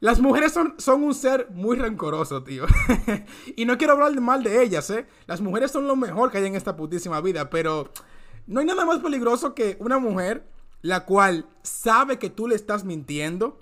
Las 0.00 0.20
mujeres 0.20 0.52
son, 0.52 0.74
son 0.78 1.02
un 1.02 1.14
ser 1.14 1.48
muy 1.50 1.76
rencoroso, 1.76 2.42
tío. 2.42 2.64
y 3.56 3.66
no 3.66 3.76
quiero 3.76 3.94
hablar 3.94 4.18
mal 4.20 4.42
de 4.42 4.62
ellas, 4.62 4.88
¿eh? 4.90 5.06
Las 5.26 5.42
mujeres 5.42 5.70
son 5.72 5.86
lo 5.86 5.94
mejor 5.96 6.30
que 6.30 6.38
hay 6.38 6.46
en 6.46 6.54
esta 6.54 6.74
putísima 6.74 7.20
vida, 7.20 7.50
pero 7.50 7.90
no 8.46 8.60
hay 8.60 8.66
nada 8.66 8.86
más 8.86 9.00
peligroso 9.00 9.54
que 9.54 9.76
una 9.80 9.98
mujer 9.98 10.46
la 10.82 11.04
cual 11.04 11.46
sabe 11.62 12.18
que 12.18 12.30
tú 12.30 12.48
le 12.48 12.54
estás 12.54 12.84
mintiendo, 12.84 13.58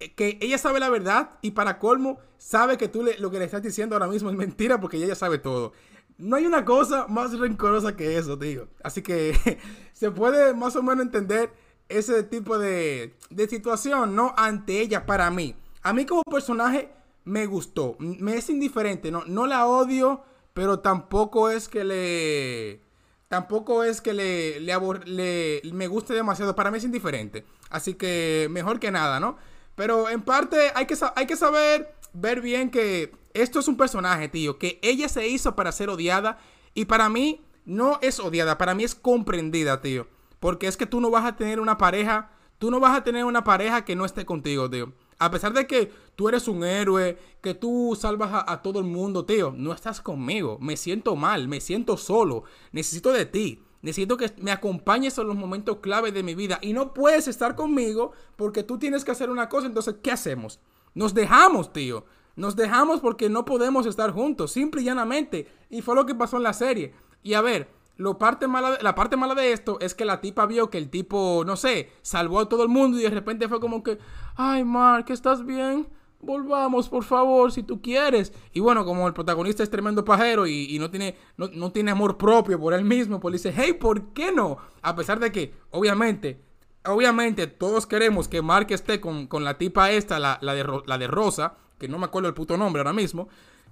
eh, 0.00 0.14
que 0.14 0.38
ella 0.40 0.58
sabe 0.58 0.80
la 0.80 0.90
verdad 0.90 1.38
y 1.42 1.52
para 1.52 1.78
colmo 1.78 2.18
sabe 2.38 2.78
que 2.78 2.88
tú 2.88 3.02
le, 3.02 3.18
lo 3.18 3.30
que 3.30 3.38
le 3.38 3.44
estás 3.44 3.62
diciendo 3.62 3.94
ahora 3.94 4.08
mismo 4.08 4.30
es 4.30 4.36
mentira 4.36 4.80
porque 4.80 4.96
ella 4.96 5.14
sabe 5.14 5.38
todo. 5.38 5.72
No 6.16 6.36
hay 6.36 6.46
una 6.46 6.64
cosa 6.64 7.06
más 7.08 7.38
rencorosa 7.38 7.96
que 7.96 8.16
eso, 8.16 8.38
tío. 8.38 8.68
Así 8.82 9.02
que 9.02 9.58
se 9.92 10.10
puede 10.10 10.54
más 10.54 10.74
o 10.76 10.82
menos 10.82 11.04
entender 11.04 11.52
ese 11.88 12.22
tipo 12.22 12.58
de, 12.58 13.16
de 13.30 13.48
situación, 13.48 14.14
¿no? 14.14 14.34
Ante 14.36 14.80
ella, 14.80 15.06
para 15.06 15.30
mí. 15.30 15.54
A 15.82 15.92
mí 15.92 16.04
como 16.06 16.22
personaje 16.22 16.90
me 17.24 17.46
gustó. 17.46 17.96
Me 17.98 18.36
es 18.36 18.50
indiferente, 18.50 19.10
¿no? 19.10 19.24
No 19.26 19.46
la 19.46 19.66
odio, 19.66 20.22
pero 20.54 20.80
tampoco 20.80 21.50
es 21.50 21.68
que 21.68 21.84
le... 21.84 22.87
Tampoco 23.28 23.84
es 23.84 24.00
que 24.00 24.14
le, 24.14 24.58
le, 24.60 25.62
me 25.72 25.86
guste 25.86 26.14
demasiado. 26.14 26.54
Para 26.56 26.70
mí 26.70 26.78
es 26.78 26.84
indiferente. 26.84 27.44
Así 27.68 27.94
que 27.94 28.48
mejor 28.50 28.80
que 28.80 28.90
nada, 28.90 29.20
¿no? 29.20 29.36
Pero 29.74 30.08
en 30.08 30.22
parte 30.22 30.72
hay 30.74 30.86
que, 30.86 30.96
hay 31.14 31.26
que 31.26 31.36
saber 31.36 31.94
ver 32.14 32.40
bien 32.40 32.70
que 32.70 33.12
esto 33.34 33.60
es 33.60 33.68
un 33.68 33.76
personaje, 33.76 34.28
tío. 34.28 34.58
Que 34.58 34.78
ella 34.82 35.08
se 35.08 35.28
hizo 35.28 35.54
para 35.54 35.72
ser 35.72 35.90
odiada. 35.90 36.38
Y 36.72 36.86
para 36.86 37.10
mí 37.10 37.44
no 37.66 37.98
es 38.00 38.18
odiada. 38.18 38.56
Para 38.56 38.74
mí 38.74 38.84
es 38.84 38.94
comprendida, 38.94 39.82
tío. 39.82 40.08
Porque 40.40 40.66
es 40.66 40.76
que 40.76 40.86
tú 40.86 41.00
no 41.00 41.10
vas 41.10 41.26
a 41.26 41.36
tener 41.36 41.60
una 41.60 41.76
pareja, 41.76 42.30
tú 42.58 42.70
no 42.70 42.80
vas 42.80 42.96
a 42.96 43.04
tener 43.04 43.24
una 43.24 43.44
pareja 43.44 43.84
que 43.84 43.94
no 43.94 44.06
esté 44.06 44.24
contigo, 44.24 44.70
tío. 44.70 44.94
A 45.18 45.30
pesar 45.30 45.52
de 45.52 45.66
que 45.66 45.92
tú 46.14 46.28
eres 46.28 46.46
un 46.46 46.62
héroe, 46.64 47.18
que 47.40 47.54
tú 47.54 47.96
salvas 48.00 48.44
a, 48.46 48.62
todo 48.62 48.78
el 48.78 48.84
mundo, 48.84 49.24
tío, 49.24 49.52
no 49.56 49.72
estás 49.72 50.00
conmigo. 50.00 50.58
Me 50.60 50.76
siento 50.76 51.16
mal, 51.16 51.48
me 51.48 51.60
siento 51.60 51.96
solo. 51.96 52.44
Necesito 52.72 53.12
de 53.12 53.26
ti. 53.26 53.62
Necesito 53.82 54.16
que 54.16 54.32
me 54.38 54.52
acompañes 54.52 55.18
en 55.18 55.26
los 55.26 55.36
momentos 55.36 55.78
clave 55.78 56.12
de 56.12 56.22
mi 56.22 56.34
vida. 56.34 56.58
Y 56.62 56.72
no 56.72 56.94
puedes 56.94 57.26
estar 57.26 57.56
conmigo 57.56 58.12
porque 58.36 58.62
tú 58.62 58.78
tienes 58.78 59.04
que 59.04 59.10
hacer 59.10 59.30
una 59.30 59.48
cosa. 59.48 59.66
Entonces, 59.66 59.96
¿qué 60.02 60.12
hacemos? 60.12 60.60
Nos 60.94 61.14
dejamos, 61.14 61.72
tío. 61.72 62.04
Nos 62.36 62.54
dejamos 62.54 63.00
porque 63.00 63.28
no 63.28 63.44
podemos 63.44 63.86
estar 63.86 64.12
juntos, 64.12 64.52
simple 64.52 64.82
y 64.82 64.84
llanamente. 64.84 65.48
Y 65.70 65.82
fue 65.82 65.96
lo 65.96 66.06
que 66.06 66.14
pasó 66.14 66.36
en 66.36 66.44
la 66.44 66.52
serie. 66.52 66.94
Y 67.24 67.34
a 67.34 67.40
ver, 67.40 67.68
lo 67.98 68.16
parte 68.16 68.46
mala, 68.46 68.78
la 68.80 68.94
parte 68.94 69.16
mala 69.16 69.34
de 69.34 69.52
esto 69.52 69.78
es 69.80 69.92
que 69.92 70.04
la 70.04 70.20
tipa 70.20 70.46
vio 70.46 70.70
que 70.70 70.78
el 70.78 70.88
tipo, 70.88 71.42
no 71.44 71.56
sé, 71.56 71.90
salvó 72.00 72.38
a 72.38 72.48
todo 72.48 72.62
el 72.62 72.68
mundo 72.68 72.96
y 72.98 73.02
de 73.02 73.10
repente 73.10 73.48
fue 73.48 73.58
como 73.60 73.82
que, 73.82 73.98
ay, 74.36 74.64
Mark, 74.64 75.06
¿estás 75.08 75.44
bien? 75.44 75.88
Volvamos, 76.20 76.88
por 76.88 77.02
favor, 77.02 77.50
si 77.50 77.64
tú 77.64 77.82
quieres. 77.82 78.32
Y 78.52 78.60
bueno, 78.60 78.84
como 78.84 79.08
el 79.08 79.14
protagonista 79.14 79.64
es 79.64 79.70
tremendo 79.70 80.04
pajero 80.04 80.46
y, 80.46 80.78
no, 80.78 80.90
tiene, 80.90 81.16
no, 81.36 81.72
tiene 81.72 81.90
amor 81.90 82.16
propio 82.16 82.58
por 82.60 82.72
él 82.72 82.84
mismo, 82.84 83.18
pues 83.18 83.32
dice, 83.32 83.52
hey, 83.54 83.72
¿por 83.72 84.12
qué 84.12 84.30
no? 84.30 84.58
A 84.80 84.94
pesar 84.94 85.18
de 85.18 85.32
que, 85.32 85.52
obviamente, 85.72 86.40
obviamente 86.84 87.48
todos 87.48 87.84
queremos 87.84 88.28
que 88.28 88.42
Mark 88.42 88.68
esté 88.70 89.00
con, 89.00 89.28
la 89.42 89.58
tipa 89.58 89.90
esta, 89.90 90.20
la, 90.20 90.38
de, 90.40 90.82
la 90.86 90.98
de 90.98 91.06
Rosa, 91.08 91.56
que 91.80 91.88
no 91.88 91.98
me 91.98 92.04
acuerdo 92.04 92.28
el 92.28 92.34
puto 92.34 92.56
nombre 92.56 92.78
ahora 92.78 92.92
mismo. 92.92 93.28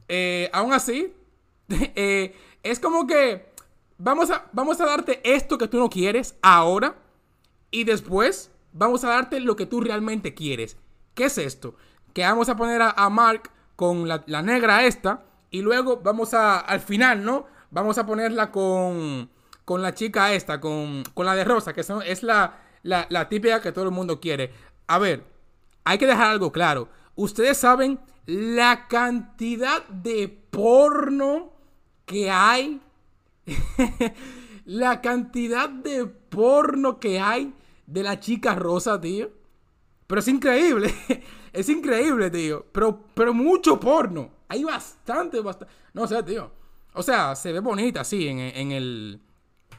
Eh, 0.09 0.51
aún 0.53 0.73
así, 0.73 1.15
eh, 1.69 2.35
es 2.65 2.81
como 2.81 3.07
que 3.07 3.55
vamos 3.99 4.31
a, 4.31 4.47
vamos 4.53 4.81
a 4.81 4.87
darte 4.87 5.21
esto 5.25 5.59
que 5.59 5.69
tú 5.69 5.79
no 5.79 5.91
quieres 5.91 6.37
ahora 6.43 6.97
y 7.71 7.85
después 7.85 8.51
vamos 8.73 9.05
a 9.05 9.09
darte 9.09 9.41
lo 9.41 9.57
que 9.57 9.67
tú 9.67 9.81
realmente 9.81 10.35
quieres. 10.35 10.77
¿Qué 11.15 11.25
es 11.25 11.39
esto? 11.39 11.75
Que 12.13 12.23
vamos 12.23 12.49
a 12.49 12.57
poner 12.57 12.83
a, 12.83 13.11
Mark 13.11 13.51
con 13.75 14.09
la, 14.09 14.43
negra 14.43 14.85
esta 14.85 15.25
y 15.51 15.63
luego 15.63 15.99
vamos 15.99 16.35
a, 16.35 16.59
al 16.59 16.81
final, 16.81 17.25
¿no? 17.25 17.47
Vamos 17.71 17.99
a 17.99 18.07
ponerla 18.07 18.51
con, 18.51 19.31
con 19.65 19.83
la 19.83 19.95
chica 19.95 20.33
esta, 20.33 20.61
con, 20.61 21.03
con 21.15 21.27
la 21.27 21.35
de 21.35 21.45
Rosa, 21.45 21.73
que 21.73 21.83
son, 21.83 22.03
es 22.03 22.23
la, 22.23 22.59
la, 22.83 23.07
la 23.11 23.29
típica 23.29 23.61
que 23.61 23.73
todo 23.73 23.85
el 23.85 23.91
mundo 23.91 24.21
quiere. 24.21 24.53
A 24.87 24.99
ver, 24.99 25.25
hay 25.85 25.99
que 25.99 26.07
dejar 26.07 26.31
algo 26.31 26.53
claro. 26.53 26.89
Ustedes 27.15 27.59
saben 27.59 27.99
la 28.27 28.89
cantidad 28.89 29.87
de 29.89 30.29
porno 30.51 31.53
que 32.05 32.31
hay 32.31 32.81
la 34.65 35.01
cantidad 35.01 35.69
de 35.69 36.07
porno 36.07 36.99
que 36.99 37.21
hay 37.21 37.55
de 37.87 38.03
la 38.03 38.21
chica 38.21 38.55
rosa, 38.55 39.01
tío. 39.01 39.31
Pero 40.07 40.21
es 40.21 40.29
increíble. 40.29 40.95
es 41.53 41.69
increíble, 41.69 42.31
tío. 42.31 42.67
Pero, 42.73 43.05
pero 43.15 43.35
mucho 43.35 43.79
porno. 43.81 44.31
Hay 44.49 44.65
bastante, 44.65 45.41
bastante. 45.41 45.73
No 45.93 46.07
sé, 46.07 46.23
tío. 46.23 46.51
O 46.95 47.03
sea, 47.03 47.35
se 47.35 47.53
ve 47.53 47.61
bonita, 47.61 48.05
sí, 48.05 48.27
en, 48.29 48.39
en 48.39 48.73
el... 48.73 49.21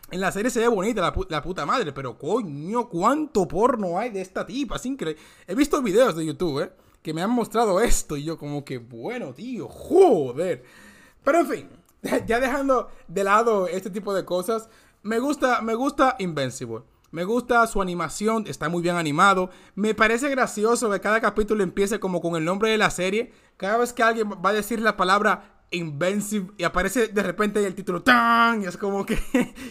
En 0.10 0.22
la 0.22 0.32
serie 0.32 0.50
se 0.50 0.62
ve 0.62 0.68
bonita 0.70 1.02
la, 1.02 1.14
la, 1.28 1.42
puta 1.42 1.66
madre, 1.66 1.92
pero 1.92 2.18
coño, 2.18 2.88
cuánto 2.88 3.46
porno 3.46 4.00
hay 4.00 4.10
de 4.10 4.22
esta 4.22 4.46
tipa, 4.46 4.78
es 4.78 4.86
increíble. 4.86 5.22
He 5.46 5.54
visto 5.54 5.82
videos 5.82 6.16
de 6.16 6.26
YouTube, 6.26 6.62
¿eh? 6.62 6.72
Que 7.02 7.14
me 7.14 7.22
han 7.22 7.32
mostrado 7.32 7.82
esto 7.82 8.16
y 8.16 8.24
yo 8.24 8.38
como 8.38 8.64
que, 8.64 8.78
bueno, 8.78 9.34
tío, 9.34 9.68
joder. 9.68 10.64
Pero 11.26 11.40
en 11.40 11.48
fin, 11.48 11.70
ya 12.28 12.40
dejando 12.40 12.90
de 13.08 13.24
lado 13.24 13.68
este 13.68 13.90
tipo 13.90 14.14
de 14.14 14.26
cosas, 14.26 14.70
me 15.04 15.20
gusta, 15.20 15.62
me 15.62 15.76
gusta 15.76 16.16
Invincible. 16.20 16.84
Me 17.10 17.24
gusta 17.24 17.66
su 17.68 17.82
animación, 17.82 18.46
está 18.48 18.68
muy 18.68 18.82
bien 18.82 18.98
animado. 18.98 19.50
Me 19.76 19.96
parece 19.96 20.30
gracioso 20.30 20.92
que 20.92 21.00
cada 21.00 21.22
capítulo 21.22 21.64
empiece 21.64 22.02
como 22.02 22.20
con 22.20 22.36
el 22.36 22.44
nombre 22.44 22.70
de 22.70 22.78
la 22.78 22.90
serie. 22.90 23.32
Cada 23.56 23.78
vez 23.78 23.94
que 23.94 24.04
alguien 24.04 24.30
va 24.30 24.50
a 24.50 24.54
decir 24.54 24.82
la 24.82 24.98
palabra 24.98 25.64
Invincible 25.72 26.54
y 26.58 26.64
aparece 26.64 27.08
de 27.08 27.24
repente 27.24 27.66
el 27.66 27.76
título 27.76 28.02
¡Tan! 28.02 28.62
Y 28.62 28.66
es 28.66 28.78
como 28.78 29.06
que, 29.06 29.18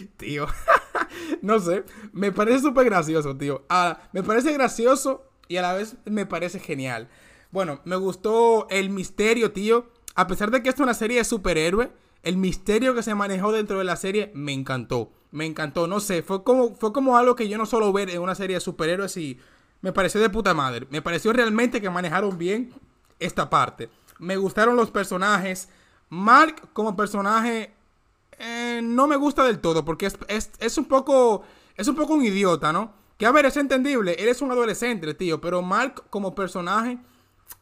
tío, 0.17 0.47
no 1.41 1.59
sé, 1.59 1.83
me 2.11 2.31
parece 2.31 2.59
súper 2.59 2.85
gracioso, 2.85 3.35
tío. 3.35 3.63
Ah, 3.69 3.99
me 4.13 4.23
parece 4.23 4.51
gracioso 4.53 5.23
y 5.47 5.57
a 5.57 5.61
la 5.61 5.73
vez 5.73 5.95
me 6.05 6.25
parece 6.25 6.59
genial. 6.59 7.07
Bueno, 7.51 7.81
me 7.85 7.95
gustó 7.95 8.67
el 8.69 8.89
misterio, 8.89 9.51
tío. 9.51 9.87
A 10.15 10.27
pesar 10.27 10.51
de 10.51 10.61
que 10.61 10.69
esto 10.69 10.83
es 10.83 10.85
una 10.85 10.93
serie 10.93 11.17
de 11.17 11.23
superhéroe, 11.23 11.91
el 12.23 12.37
misterio 12.37 12.95
que 12.95 13.03
se 13.03 13.15
manejó 13.15 13.51
dentro 13.51 13.77
de 13.77 13.83
la 13.83 13.95
serie 13.95 14.31
me 14.33 14.53
encantó. 14.53 15.11
Me 15.31 15.45
encantó, 15.45 15.87
no 15.87 15.99
sé, 15.99 16.23
fue 16.23 16.43
como, 16.43 16.75
fue 16.75 16.93
como 16.93 17.17
algo 17.17 17.35
que 17.35 17.49
yo 17.49 17.57
no 17.57 17.65
suelo 17.65 17.91
ver 17.91 18.09
en 18.09 18.21
una 18.21 18.35
serie 18.35 18.55
de 18.55 18.61
superhéroes 18.61 19.17
y 19.17 19.39
me 19.81 19.91
pareció 19.91 20.21
de 20.21 20.29
puta 20.29 20.53
madre. 20.53 20.87
Me 20.89 21.01
pareció 21.01 21.33
realmente 21.33 21.81
que 21.81 21.89
manejaron 21.89 22.37
bien 22.37 22.73
esta 23.19 23.49
parte. 23.49 23.89
Me 24.19 24.37
gustaron 24.37 24.75
los 24.75 24.89
personajes. 24.89 25.69
Mark 26.09 26.69
como 26.73 26.95
personaje 26.95 27.73
eh, 28.39 28.81
no 28.83 29.07
me 29.07 29.15
gusta 29.15 29.43
del 29.43 29.59
todo 29.59 29.83
porque 29.83 30.05
es, 30.27 30.77
un 30.77 30.85
poco 30.85 31.43
es 31.75 31.87
un 31.87 31.95
poco 31.95 32.13
un 32.13 32.23
idiota, 32.23 32.71
¿no? 32.71 32.93
Que 33.17 33.25
a 33.25 33.31
ver, 33.31 33.45
es 33.45 33.57
entendible, 33.57 34.15
él 34.19 34.29
es 34.29 34.41
un 34.41 34.51
adolescente, 34.51 35.11
tío, 35.15 35.41
pero 35.41 35.61
Mark 35.63 36.03
como 36.09 36.35
personaje 36.35 36.99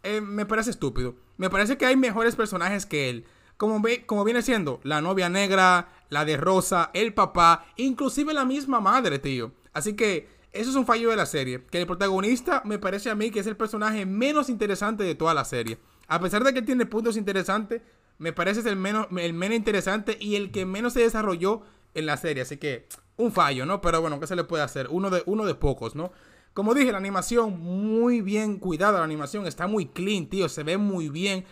eh, 0.03 0.21
me 0.21 0.45
parece 0.45 0.71
estúpido. 0.71 1.15
Me 1.37 1.49
parece 1.49 1.77
que 1.77 1.85
hay 1.85 1.95
mejores 1.95 2.35
personajes 2.35 2.85
que 2.85 3.09
él 3.09 3.25
como, 3.57 3.81
como 4.05 4.23
viene 4.23 4.41
siendo 4.41 4.79
la 4.83 5.01
novia 5.01 5.29
negra, 5.29 5.89
la 6.09 6.25
de 6.25 6.37
Rosa, 6.37 6.91
el 6.93 7.13
papá, 7.13 7.65
inclusive 7.77 8.33
la 8.33 8.45
misma 8.45 8.79
madre, 8.79 9.19
tío. 9.19 9.51
Así 9.73 9.95
que 9.95 10.27
eso 10.51 10.69
es 10.69 10.75
un 10.75 10.85
fallo 10.85 11.09
de 11.09 11.15
la 11.15 11.25
serie. 11.25 11.65
Que 11.65 11.81
el 11.81 11.87
protagonista 11.87 12.61
me 12.65 12.79
parece 12.79 13.09
a 13.09 13.15
mí 13.15 13.29
que 13.31 13.39
es 13.39 13.47
el 13.47 13.57
personaje 13.57 14.05
menos 14.05 14.49
interesante 14.49 15.03
de 15.03 15.15
toda 15.15 15.33
la 15.33 15.45
serie. 15.45 15.77
A 16.07 16.19
pesar 16.19 16.43
de 16.43 16.53
que 16.53 16.61
tiene 16.61 16.85
puntos 16.85 17.17
interesantes, 17.17 17.81
me 18.17 18.31
parece 18.31 18.67
el 18.69 18.77
menos, 18.77 19.07
el 19.17 19.33
menos 19.33 19.57
interesante 19.57 20.17
y 20.19 20.35
el 20.35 20.51
que 20.51 20.65
menos 20.65 20.93
se 20.93 21.01
desarrolló 21.01 21.61
en 21.93 22.05
la 22.05 22.17
serie. 22.17 22.43
Así 22.43 22.57
que 22.57 22.87
un 23.17 23.31
fallo, 23.31 23.65
¿no? 23.65 23.81
Pero 23.81 24.01
bueno, 24.01 24.19
¿qué 24.19 24.27
se 24.27 24.35
le 24.35 24.43
puede 24.43 24.63
hacer? 24.63 24.87
Uno 24.89 25.09
de, 25.09 25.23
uno 25.25 25.45
de 25.45 25.55
pocos, 25.55 25.95
¿no? 25.95 26.11
Como 26.53 26.73
dije, 26.73 26.93
la 26.93 26.99
animación 26.99 27.59
muy 27.59 28.21
bien 28.21 28.59
cuidada. 28.59 28.99
La 28.99 29.03
animación 29.03 29.45
está 29.45 29.67
muy 29.67 29.87
clean, 29.87 30.27
tío. 30.27 30.47
Se 30.47 30.63
ve 30.63 30.77
muy 30.77 31.09
bien. 31.09 31.43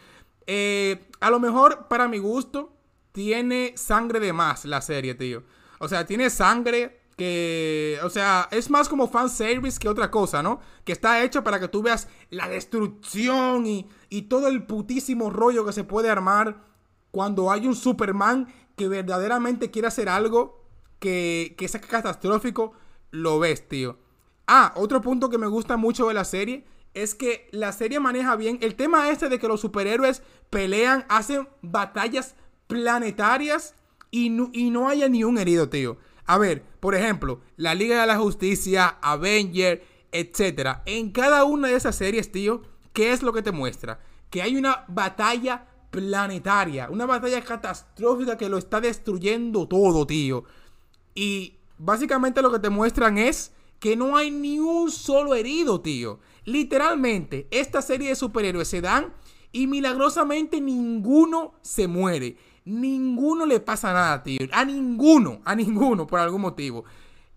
Eh, 0.48 1.10
a 1.20 1.30
lo 1.30 1.40
mejor, 1.40 1.88
para 1.88 2.08
mi 2.08 2.18
gusto, 2.18 2.74
tiene 3.12 3.74
sangre 3.76 4.20
de 4.20 4.34
más 4.34 4.66
la 4.66 4.82
serie, 4.82 5.16
tío. 5.16 5.44
O 5.80 5.88
sea, 5.88 6.06
tiene 6.06 6.30
sangre 6.30 7.02
que, 7.16 8.00
o 8.04 8.10
sea, 8.10 8.48
es 8.52 8.70
más 8.70 8.90
como 8.90 9.08
fan 9.08 9.30
service 9.30 9.80
que 9.80 9.90
otra 9.90 10.10
cosa, 10.10 10.42
¿no? 10.42 10.60
Que 10.84 10.92
está 10.92 11.24
hecho 11.24 11.44
para 11.44 11.60
que 11.60 11.68
tú 11.68 11.84
veas 11.84 12.08
la 12.30 12.48
destrucción 12.48 13.66
y, 13.66 13.88
y 14.10 14.24
todo 14.24 14.48
el 14.48 14.66
putísimo 14.66 15.30
rollo 15.30 15.66
que 15.66 15.74
se 15.74 15.84
puede 15.84 16.10
armar 16.10 16.64
cuando 17.12 17.52
hay 17.52 17.68
un 17.68 17.76
Superman 17.76 18.52
que 18.76 18.88
verdaderamente 18.88 19.70
quiere 19.70 19.88
hacer 19.88 20.10
algo 20.10 20.66
que, 21.00 21.54
que 21.58 21.66
es 21.66 21.78
catastrófico, 21.78 22.74
lo 23.12 23.40
ves, 23.40 23.68
tío. 23.68 24.00
Ah, 24.48 24.74
otro 24.76 25.02
punto 25.02 25.30
que 25.30 25.38
me 25.38 25.48
gusta 25.48 25.78
mucho 25.78 26.08
de 26.08 26.16
la 26.16 26.26
serie 26.26 26.66
es 26.94 27.16
que 27.16 27.48
la 27.52 27.72
serie 27.72 28.00
maneja 28.00 28.36
bien 28.36 28.60
el 28.62 28.76
tema 28.76 29.10
este 29.10 29.30
de 29.30 29.40
que 29.40 29.48
los 29.48 29.62
superhéroes 29.62 30.22
pelean, 30.50 31.06
hacen 31.10 31.48
batallas 31.62 32.36
planetarias 32.68 33.76
y 34.12 34.30
no, 34.30 34.50
y 34.54 34.70
no 34.70 34.88
haya 34.88 35.10
ni 35.10 35.24
un 35.24 35.38
herido, 35.38 35.70
tío. 35.70 35.98
A 36.26 36.38
ver, 36.38 36.64
por 36.80 36.96
ejemplo, 36.96 37.42
la 37.58 37.76
Liga 37.76 38.02
de 38.02 38.08
la 38.08 38.18
Justicia, 38.18 38.98
Avenger, 39.02 39.84
etc. 40.12 40.78
En 40.86 41.12
cada 41.12 41.44
una 41.44 41.68
de 41.68 41.76
esas 41.76 41.96
series, 41.96 42.32
tío, 42.32 42.62
¿qué 42.94 43.12
es 43.12 43.24
lo 43.24 43.34
que 43.34 43.42
te 43.42 43.52
muestra? 43.52 44.00
Que 44.30 44.42
hay 44.42 44.56
una 44.56 44.86
batalla 44.88 45.68
planetaria, 45.90 46.90
una 46.90 47.06
batalla 47.06 47.42
catastrófica 47.44 48.38
que 48.38 48.50
lo 48.50 48.58
está 48.58 48.80
destruyendo 48.80 49.68
todo, 49.68 50.08
tío. 50.08 50.44
Y 51.14 51.56
básicamente 51.78 52.42
lo 52.42 52.52
que 52.52 52.60
te 52.60 52.70
muestran 52.70 53.18
es 53.18 53.52
que 53.80 53.96
no 53.96 54.16
hay 54.16 54.32
ni 54.32 54.60
un 54.60 54.90
solo 54.92 55.36
herido, 55.36 55.82
tío. 55.82 56.20
Literalmente, 56.46 57.48
esta 57.52 57.82
serie 57.82 58.10
de 58.10 58.16
superhéroes 58.16 58.68
se 58.68 58.82
dan 58.82 59.14
y 59.52 59.68
milagrosamente 59.68 60.60
ninguno 60.60 61.54
se 61.62 61.88
muere. 61.88 62.38
Ninguno 62.66 63.46
le 63.46 63.60
pasa 63.60 63.94
nada, 63.94 64.24
tío. 64.24 64.40
A 64.52 64.66
ninguno, 64.66 65.42
a 65.46 65.56
ninguno, 65.56 66.08
por 66.08 66.20
algún 66.20 66.42
motivo. 66.42 66.86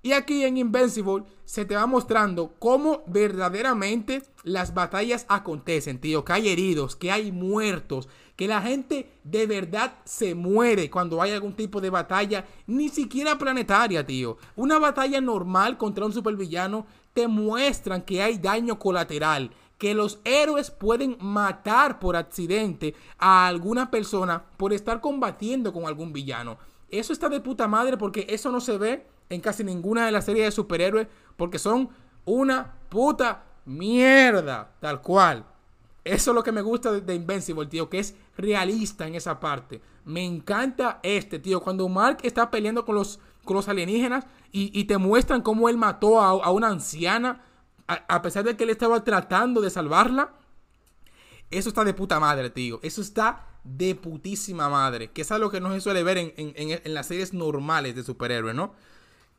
Y 0.02 0.12
aquí 0.12 0.44
en 0.44 0.56
Invincible 0.56 1.24
se 1.44 1.64
te 1.64 1.74
va 1.74 1.86
mostrando 1.86 2.54
cómo 2.60 3.02
verdaderamente 3.08 4.22
las 4.44 4.72
batallas 4.72 5.26
acontecen, 5.28 6.00
tío. 6.00 6.24
Que 6.24 6.32
hay 6.32 6.48
heridos, 6.48 6.94
que 6.94 7.10
hay 7.10 7.32
muertos, 7.32 8.08
que 8.36 8.46
la 8.46 8.62
gente 8.62 9.10
de 9.24 9.46
verdad 9.48 9.94
se 10.04 10.36
muere 10.36 10.90
cuando 10.90 11.20
hay 11.20 11.32
algún 11.32 11.54
tipo 11.54 11.80
de 11.80 11.90
batalla, 11.90 12.46
ni 12.68 12.88
siquiera 12.88 13.36
planetaria, 13.36 14.06
tío. 14.06 14.38
Una 14.54 14.78
batalla 14.78 15.20
normal 15.20 15.76
contra 15.76 16.06
un 16.06 16.12
supervillano 16.12 16.86
te 17.16 17.28
muestran 17.28 18.02
que 18.02 18.22
hay 18.22 18.36
daño 18.36 18.78
colateral, 18.78 19.50
que 19.78 19.94
los 19.94 20.20
héroes 20.22 20.70
pueden 20.70 21.16
matar 21.18 21.98
por 21.98 22.14
accidente 22.14 22.94
a 23.16 23.46
alguna 23.46 23.90
persona 23.90 24.44
por 24.58 24.74
estar 24.74 25.00
combatiendo 25.00 25.72
con 25.72 25.86
algún 25.86 26.12
villano. 26.12 26.58
Eso 26.90 27.14
está 27.14 27.30
de 27.30 27.40
puta 27.40 27.66
madre 27.68 27.96
porque 27.96 28.26
eso 28.28 28.52
no 28.52 28.60
se 28.60 28.76
ve 28.76 29.06
en 29.30 29.40
casi 29.40 29.64
ninguna 29.64 30.04
de 30.04 30.12
las 30.12 30.26
series 30.26 30.44
de 30.44 30.50
superhéroes 30.50 31.08
porque 31.38 31.58
son 31.58 31.88
una 32.26 32.74
puta 32.90 33.44
mierda, 33.64 34.74
tal 34.78 35.00
cual. 35.00 35.46
Eso 36.04 36.32
es 36.32 36.34
lo 36.34 36.42
que 36.42 36.52
me 36.52 36.60
gusta 36.60 36.92
de, 36.92 37.14
Invincible, 37.14 37.64
tío, 37.64 37.88
que 37.88 38.00
es 38.00 38.14
realista 38.36 39.06
en 39.06 39.14
esa 39.14 39.40
parte. 39.40 39.80
Me 40.04 40.22
encanta 40.22 41.00
este, 41.02 41.38
tío. 41.38 41.62
Cuando 41.62 41.88
Mark 41.88 42.18
está 42.24 42.50
peleando 42.50 42.84
con 42.84 42.94
los, 42.94 43.20
con 43.46 43.56
los 43.56 43.68
alienígenas 43.68 44.26
y, 44.52 44.84
te 44.84 44.98
muestran 44.98 45.40
cómo 45.40 45.68
él 45.68 45.78
mató 45.78 46.20
a, 46.20 46.50
una 46.50 46.68
anciana, 46.68 47.42
a, 47.86 48.22
pesar 48.22 48.44
de 48.44 48.56
que 48.56 48.64
él 48.64 48.70
estaba 48.70 49.02
tratando 49.04 49.62
de 49.62 49.70
salvarla. 49.70 50.32
Eso 51.50 51.68
está 51.68 51.84
de 51.84 51.94
puta 51.94 52.20
madre, 52.20 52.50
tío. 52.50 52.80
Eso 52.82 53.00
está 53.00 53.46
de 53.64 53.94
putísima 53.94 54.68
madre. 54.68 55.10
Que 55.12 55.22
es 55.22 55.30
algo 55.30 55.50
que 55.50 55.60
no 55.60 55.72
se 55.72 55.80
suele 55.80 56.02
ver 56.02 56.18
en, 56.18 56.94
las 56.94 57.06
series 57.06 57.32
normales 57.32 57.94
de 57.94 58.02
superhéroes, 58.02 58.54
¿no? 58.54 58.74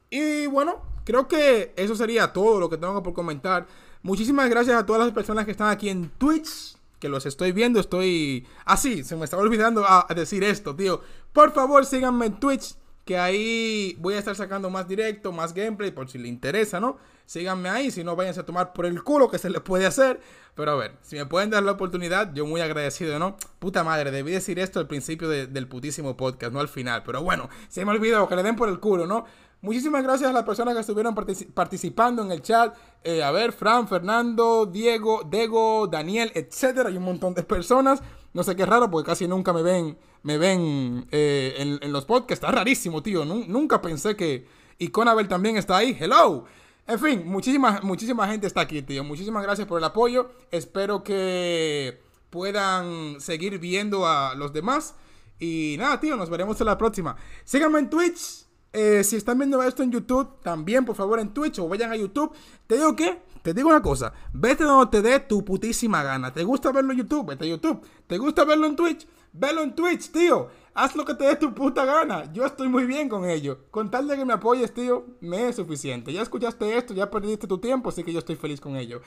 Y 0.09 0.47
bueno, 0.47 0.81
creo 1.03 1.27
que 1.27 1.73
eso 1.75 1.95
sería 1.95 2.31
todo 2.31 2.59
lo 2.59 2.69
que 2.69 2.77
tengo 2.77 3.03
por 3.03 3.13
comentar. 3.13 3.67
Muchísimas 4.03 4.49
gracias 4.49 4.79
a 4.79 4.85
todas 4.85 5.03
las 5.03 5.11
personas 5.11 5.45
que 5.45 5.51
están 5.51 5.69
aquí 5.69 5.89
en 5.89 6.09
Twitch. 6.17 6.77
Que 6.99 7.09
los 7.09 7.25
estoy 7.25 7.51
viendo, 7.51 7.79
estoy... 7.79 8.47
Ah, 8.65 8.77
se 8.77 9.15
me 9.15 9.25
estaba 9.25 9.43
olvidando 9.43 9.85
a, 9.85 10.07
decir 10.15 10.43
esto, 10.43 10.75
tío. 10.75 11.01
Por 11.33 11.51
favor, 11.53 11.85
síganme 11.85 12.27
en 12.27 12.39
Twitch. 12.39 12.75
Que 13.07 13.17
ahí 13.17 13.97
voy 13.99 14.15
a 14.15 14.19
estar 14.19 14.35
sacando 14.35 14.69
más 14.69 14.87
directo, 14.87 15.31
más 15.31 15.53
gameplay, 15.53 15.91
por 15.91 16.09
si 16.09 16.17
le 16.17 16.27
interesa, 16.27 16.79
¿no? 16.79 16.97
Síganme 17.25 17.69
ahí, 17.69 17.89
si 17.89 18.03
no, 18.03 18.15
váyanse 18.15 18.41
a 18.41 18.45
tomar 18.45 18.73
por 18.73 18.85
el 18.85 19.01
culo 19.01 19.29
que 19.29 19.39
se 19.39 19.49
les 19.49 19.61
puede 19.61 19.85
hacer. 19.85 20.19
Pero 20.55 20.71
a 20.71 20.75
ver, 20.75 20.97
si 21.01 21.15
me 21.15 21.25
pueden 21.25 21.49
dar 21.49 21.63
la 21.63 21.71
oportunidad, 21.71 22.33
yo 22.33 22.45
muy 22.45 22.59
agradecido, 22.61 23.17
¿no? 23.17 23.37
Puta 23.59 23.83
madre, 23.85 24.11
debí 24.11 24.31
decir 24.31 24.59
esto 24.59 24.79
al 24.79 24.87
principio 24.87 25.29
del 25.29 25.67
putísimo 25.67 26.17
podcast, 26.17 26.51
no 26.51 26.59
al 26.59 26.67
final. 26.67 27.03
Pero 27.05 27.23
bueno, 27.23 27.49
se 27.69 27.85
me 27.85 27.91
olvidó 27.91 28.27
que 28.27 28.35
le 28.35 28.43
den 28.43 28.55
por 28.57 28.67
el 28.67 28.79
culo, 28.79 29.07
¿no? 29.07 29.25
Muchísimas 29.61 30.03
gracias 30.03 30.29
a 30.29 30.33
las 30.33 30.43
personas 30.43 30.75
que 30.75 30.81
estuvieron 30.81 31.15
participando 31.15 32.21
en 32.21 32.31
el 32.31 32.41
chat. 32.41 32.75
Eh, 33.03 33.23
a 33.23 33.31
ver, 33.31 33.53
Fran, 33.53 33.87
Fernando, 33.87 34.65
Diego, 34.65 35.23
Dego, 35.25 35.87
Daniel, 35.87 36.31
etcétera. 36.35 36.89
Hay 36.89 36.97
un 36.97 37.03
montón 37.03 37.33
de 37.33 37.43
personas. 37.43 38.03
No 38.33 38.43
sé 38.43 38.55
qué 38.55 38.65
raro, 38.67 38.91
porque 38.91 39.07
casi 39.07 39.27
nunca 39.27 39.53
me 39.53 39.63
ven, 39.63 39.97
me 40.27 40.37
ven 40.37 41.07
eh, 41.09 41.79
en, 41.81 41.93
los 41.93 42.03
podcasts. 42.03 42.43
Está 42.43 42.51
rarísimo, 42.51 43.01
tío. 43.01 43.23
nunca 43.23 43.81
pensé 43.81 44.17
que. 44.17 44.45
Y 44.77 44.89
Conabel 44.89 45.29
también 45.29 45.55
está 45.55 45.77
ahí. 45.77 45.95
Hello. 45.97 46.43
En 46.85 46.99
fin, 46.99 47.23
muchísima, 47.25 47.79
muchísima 47.81 48.27
gente 48.27 48.45
está 48.45 48.59
aquí, 48.59 48.81
tío. 48.81 49.05
Muchísimas 49.05 49.41
gracias 49.41 49.65
por 49.65 49.77
el 49.77 49.85
apoyo. 49.85 50.29
Espero 50.51 51.01
que 51.01 52.01
puedan 52.29 53.21
seguir 53.21 53.57
viendo 53.57 54.05
a 54.05 54.35
los 54.35 54.51
demás. 54.51 54.95
Y 55.39 55.77
nada, 55.79 55.97
tío, 56.01 56.17
nos 56.17 56.29
veremos 56.29 56.59
en 56.59 56.67
la 56.67 56.77
próxima. 56.77 57.15
Síganme 57.45 57.79
en 57.79 57.89
Twitch. 57.89 58.47
Eh, 58.73 59.05
si 59.05 59.15
están 59.15 59.37
viendo 59.37 59.63
esto 59.63 59.81
en 59.81 59.93
YouTube, 59.93 60.41
también 60.43 60.83
por 60.83 60.97
favor 60.97 61.21
en 61.21 61.33
Twitch 61.33 61.57
o 61.59 61.69
vayan 61.69 61.93
a 61.93 61.95
YouTube. 61.95 62.33
Te 62.67 62.75
digo 62.75 62.97
que, 62.97 63.21
te 63.43 63.53
digo 63.53 63.69
una 63.69 63.81
cosa, 63.81 64.11
vete 64.33 64.65
donde 64.65 64.91
te 64.91 65.01
dé 65.01 65.21
tu 65.21 65.45
putísima 65.45 66.03
gana. 66.03 66.33
¿Te 66.33 66.43
gusta 66.43 66.73
verlo 66.73 66.91
en 66.91 66.97
YouTube? 66.97 67.27
Vete 67.27 67.45
a 67.45 67.47
YouTube. 67.47 67.81
¿Te 68.07 68.17
gusta 68.17 68.43
verlo 68.43 68.67
en 68.67 68.75
Twitch? 68.75 69.07
Velo 69.33 69.61
en 69.61 69.75
Twitch, 69.75 70.11
tío. 70.11 70.49
Haz 70.73 70.95
lo 70.95 71.05
que 71.05 71.13
te 71.13 71.23
dé 71.23 71.35
tu 71.35 71.53
puta 71.53 71.85
gana. 71.85 72.31
Yo 72.33 72.45
estoy 72.45 72.67
muy 72.67 72.85
bien 72.85 73.09
con 73.09 73.25
ello. 73.25 73.59
Con 73.71 73.89
tal 73.89 74.07
de 74.07 74.15
que 74.15 74.25
me 74.25 74.33
apoyes, 74.33 74.73
tío, 74.73 75.05
me 75.21 75.49
es 75.49 75.55
suficiente. 75.55 76.13
Ya 76.13 76.21
escuchaste 76.21 76.77
esto, 76.77 76.93
ya 76.93 77.09
perdiste 77.09 77.47
tu 77.47 77.57
tiempo, 77.57 77.89
así 77.89 78.03
que 78.03 78.13
yo 78.13 78.19
estoy 78.19 78.35
feliz 78.35 78.61
con 78.61 78.75
ello. 78.75 79.01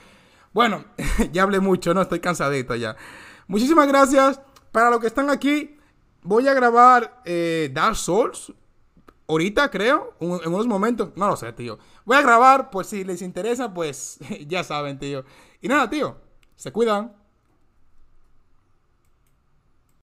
Bueno, 0.53 0.83
ya 1.31 1.43
hablé 1.43 1.59
mucho, 1.59 1.93
¿no? 1.93 2.01
Estoy 2.01 2.19
cansadito 2.19 2.75
ya. 2.75 2.95
Muchísimas 3.47 3.87
gracias. 3.87 4.41
Para 4.71 4.89
los 4.89 4.99
que 4.99 5.07
están 5.07 5.29
aquí, 5.29 5.77
voy 6.23 6.47
a 6.47 6.53
grabar 6.53 7.21
eh, 7.25 7.69
Dark 7.73 7.95
Souls 7.95 8.53
ahorita 9.31 9.71
creo, 9.71 10.13
en 10.19 10.53
unos 10.53 10.67
momentos, 10.67 11.11
no 11.15 11.27
lo 11.27 11.37
sé, 11.37 11.51
tío. 11.53 11.79
Voy 12.05 12.17
a 12.17 12.21
grabar, 12.21 12.69
pues 12.69 12.87
si 12.87 13.03
les 13.03 13.21
interesa, 13.21 13.73
pues 13.73 14.19
ya 14.47 14.63
saben, 14.63 14.99
tío. 14.99 15.23
Y 15.61 15.67
nada, 15.67 15.89
tío, 15.89 16.17
se 16.55 16.71
cuidan. 16.71 17.15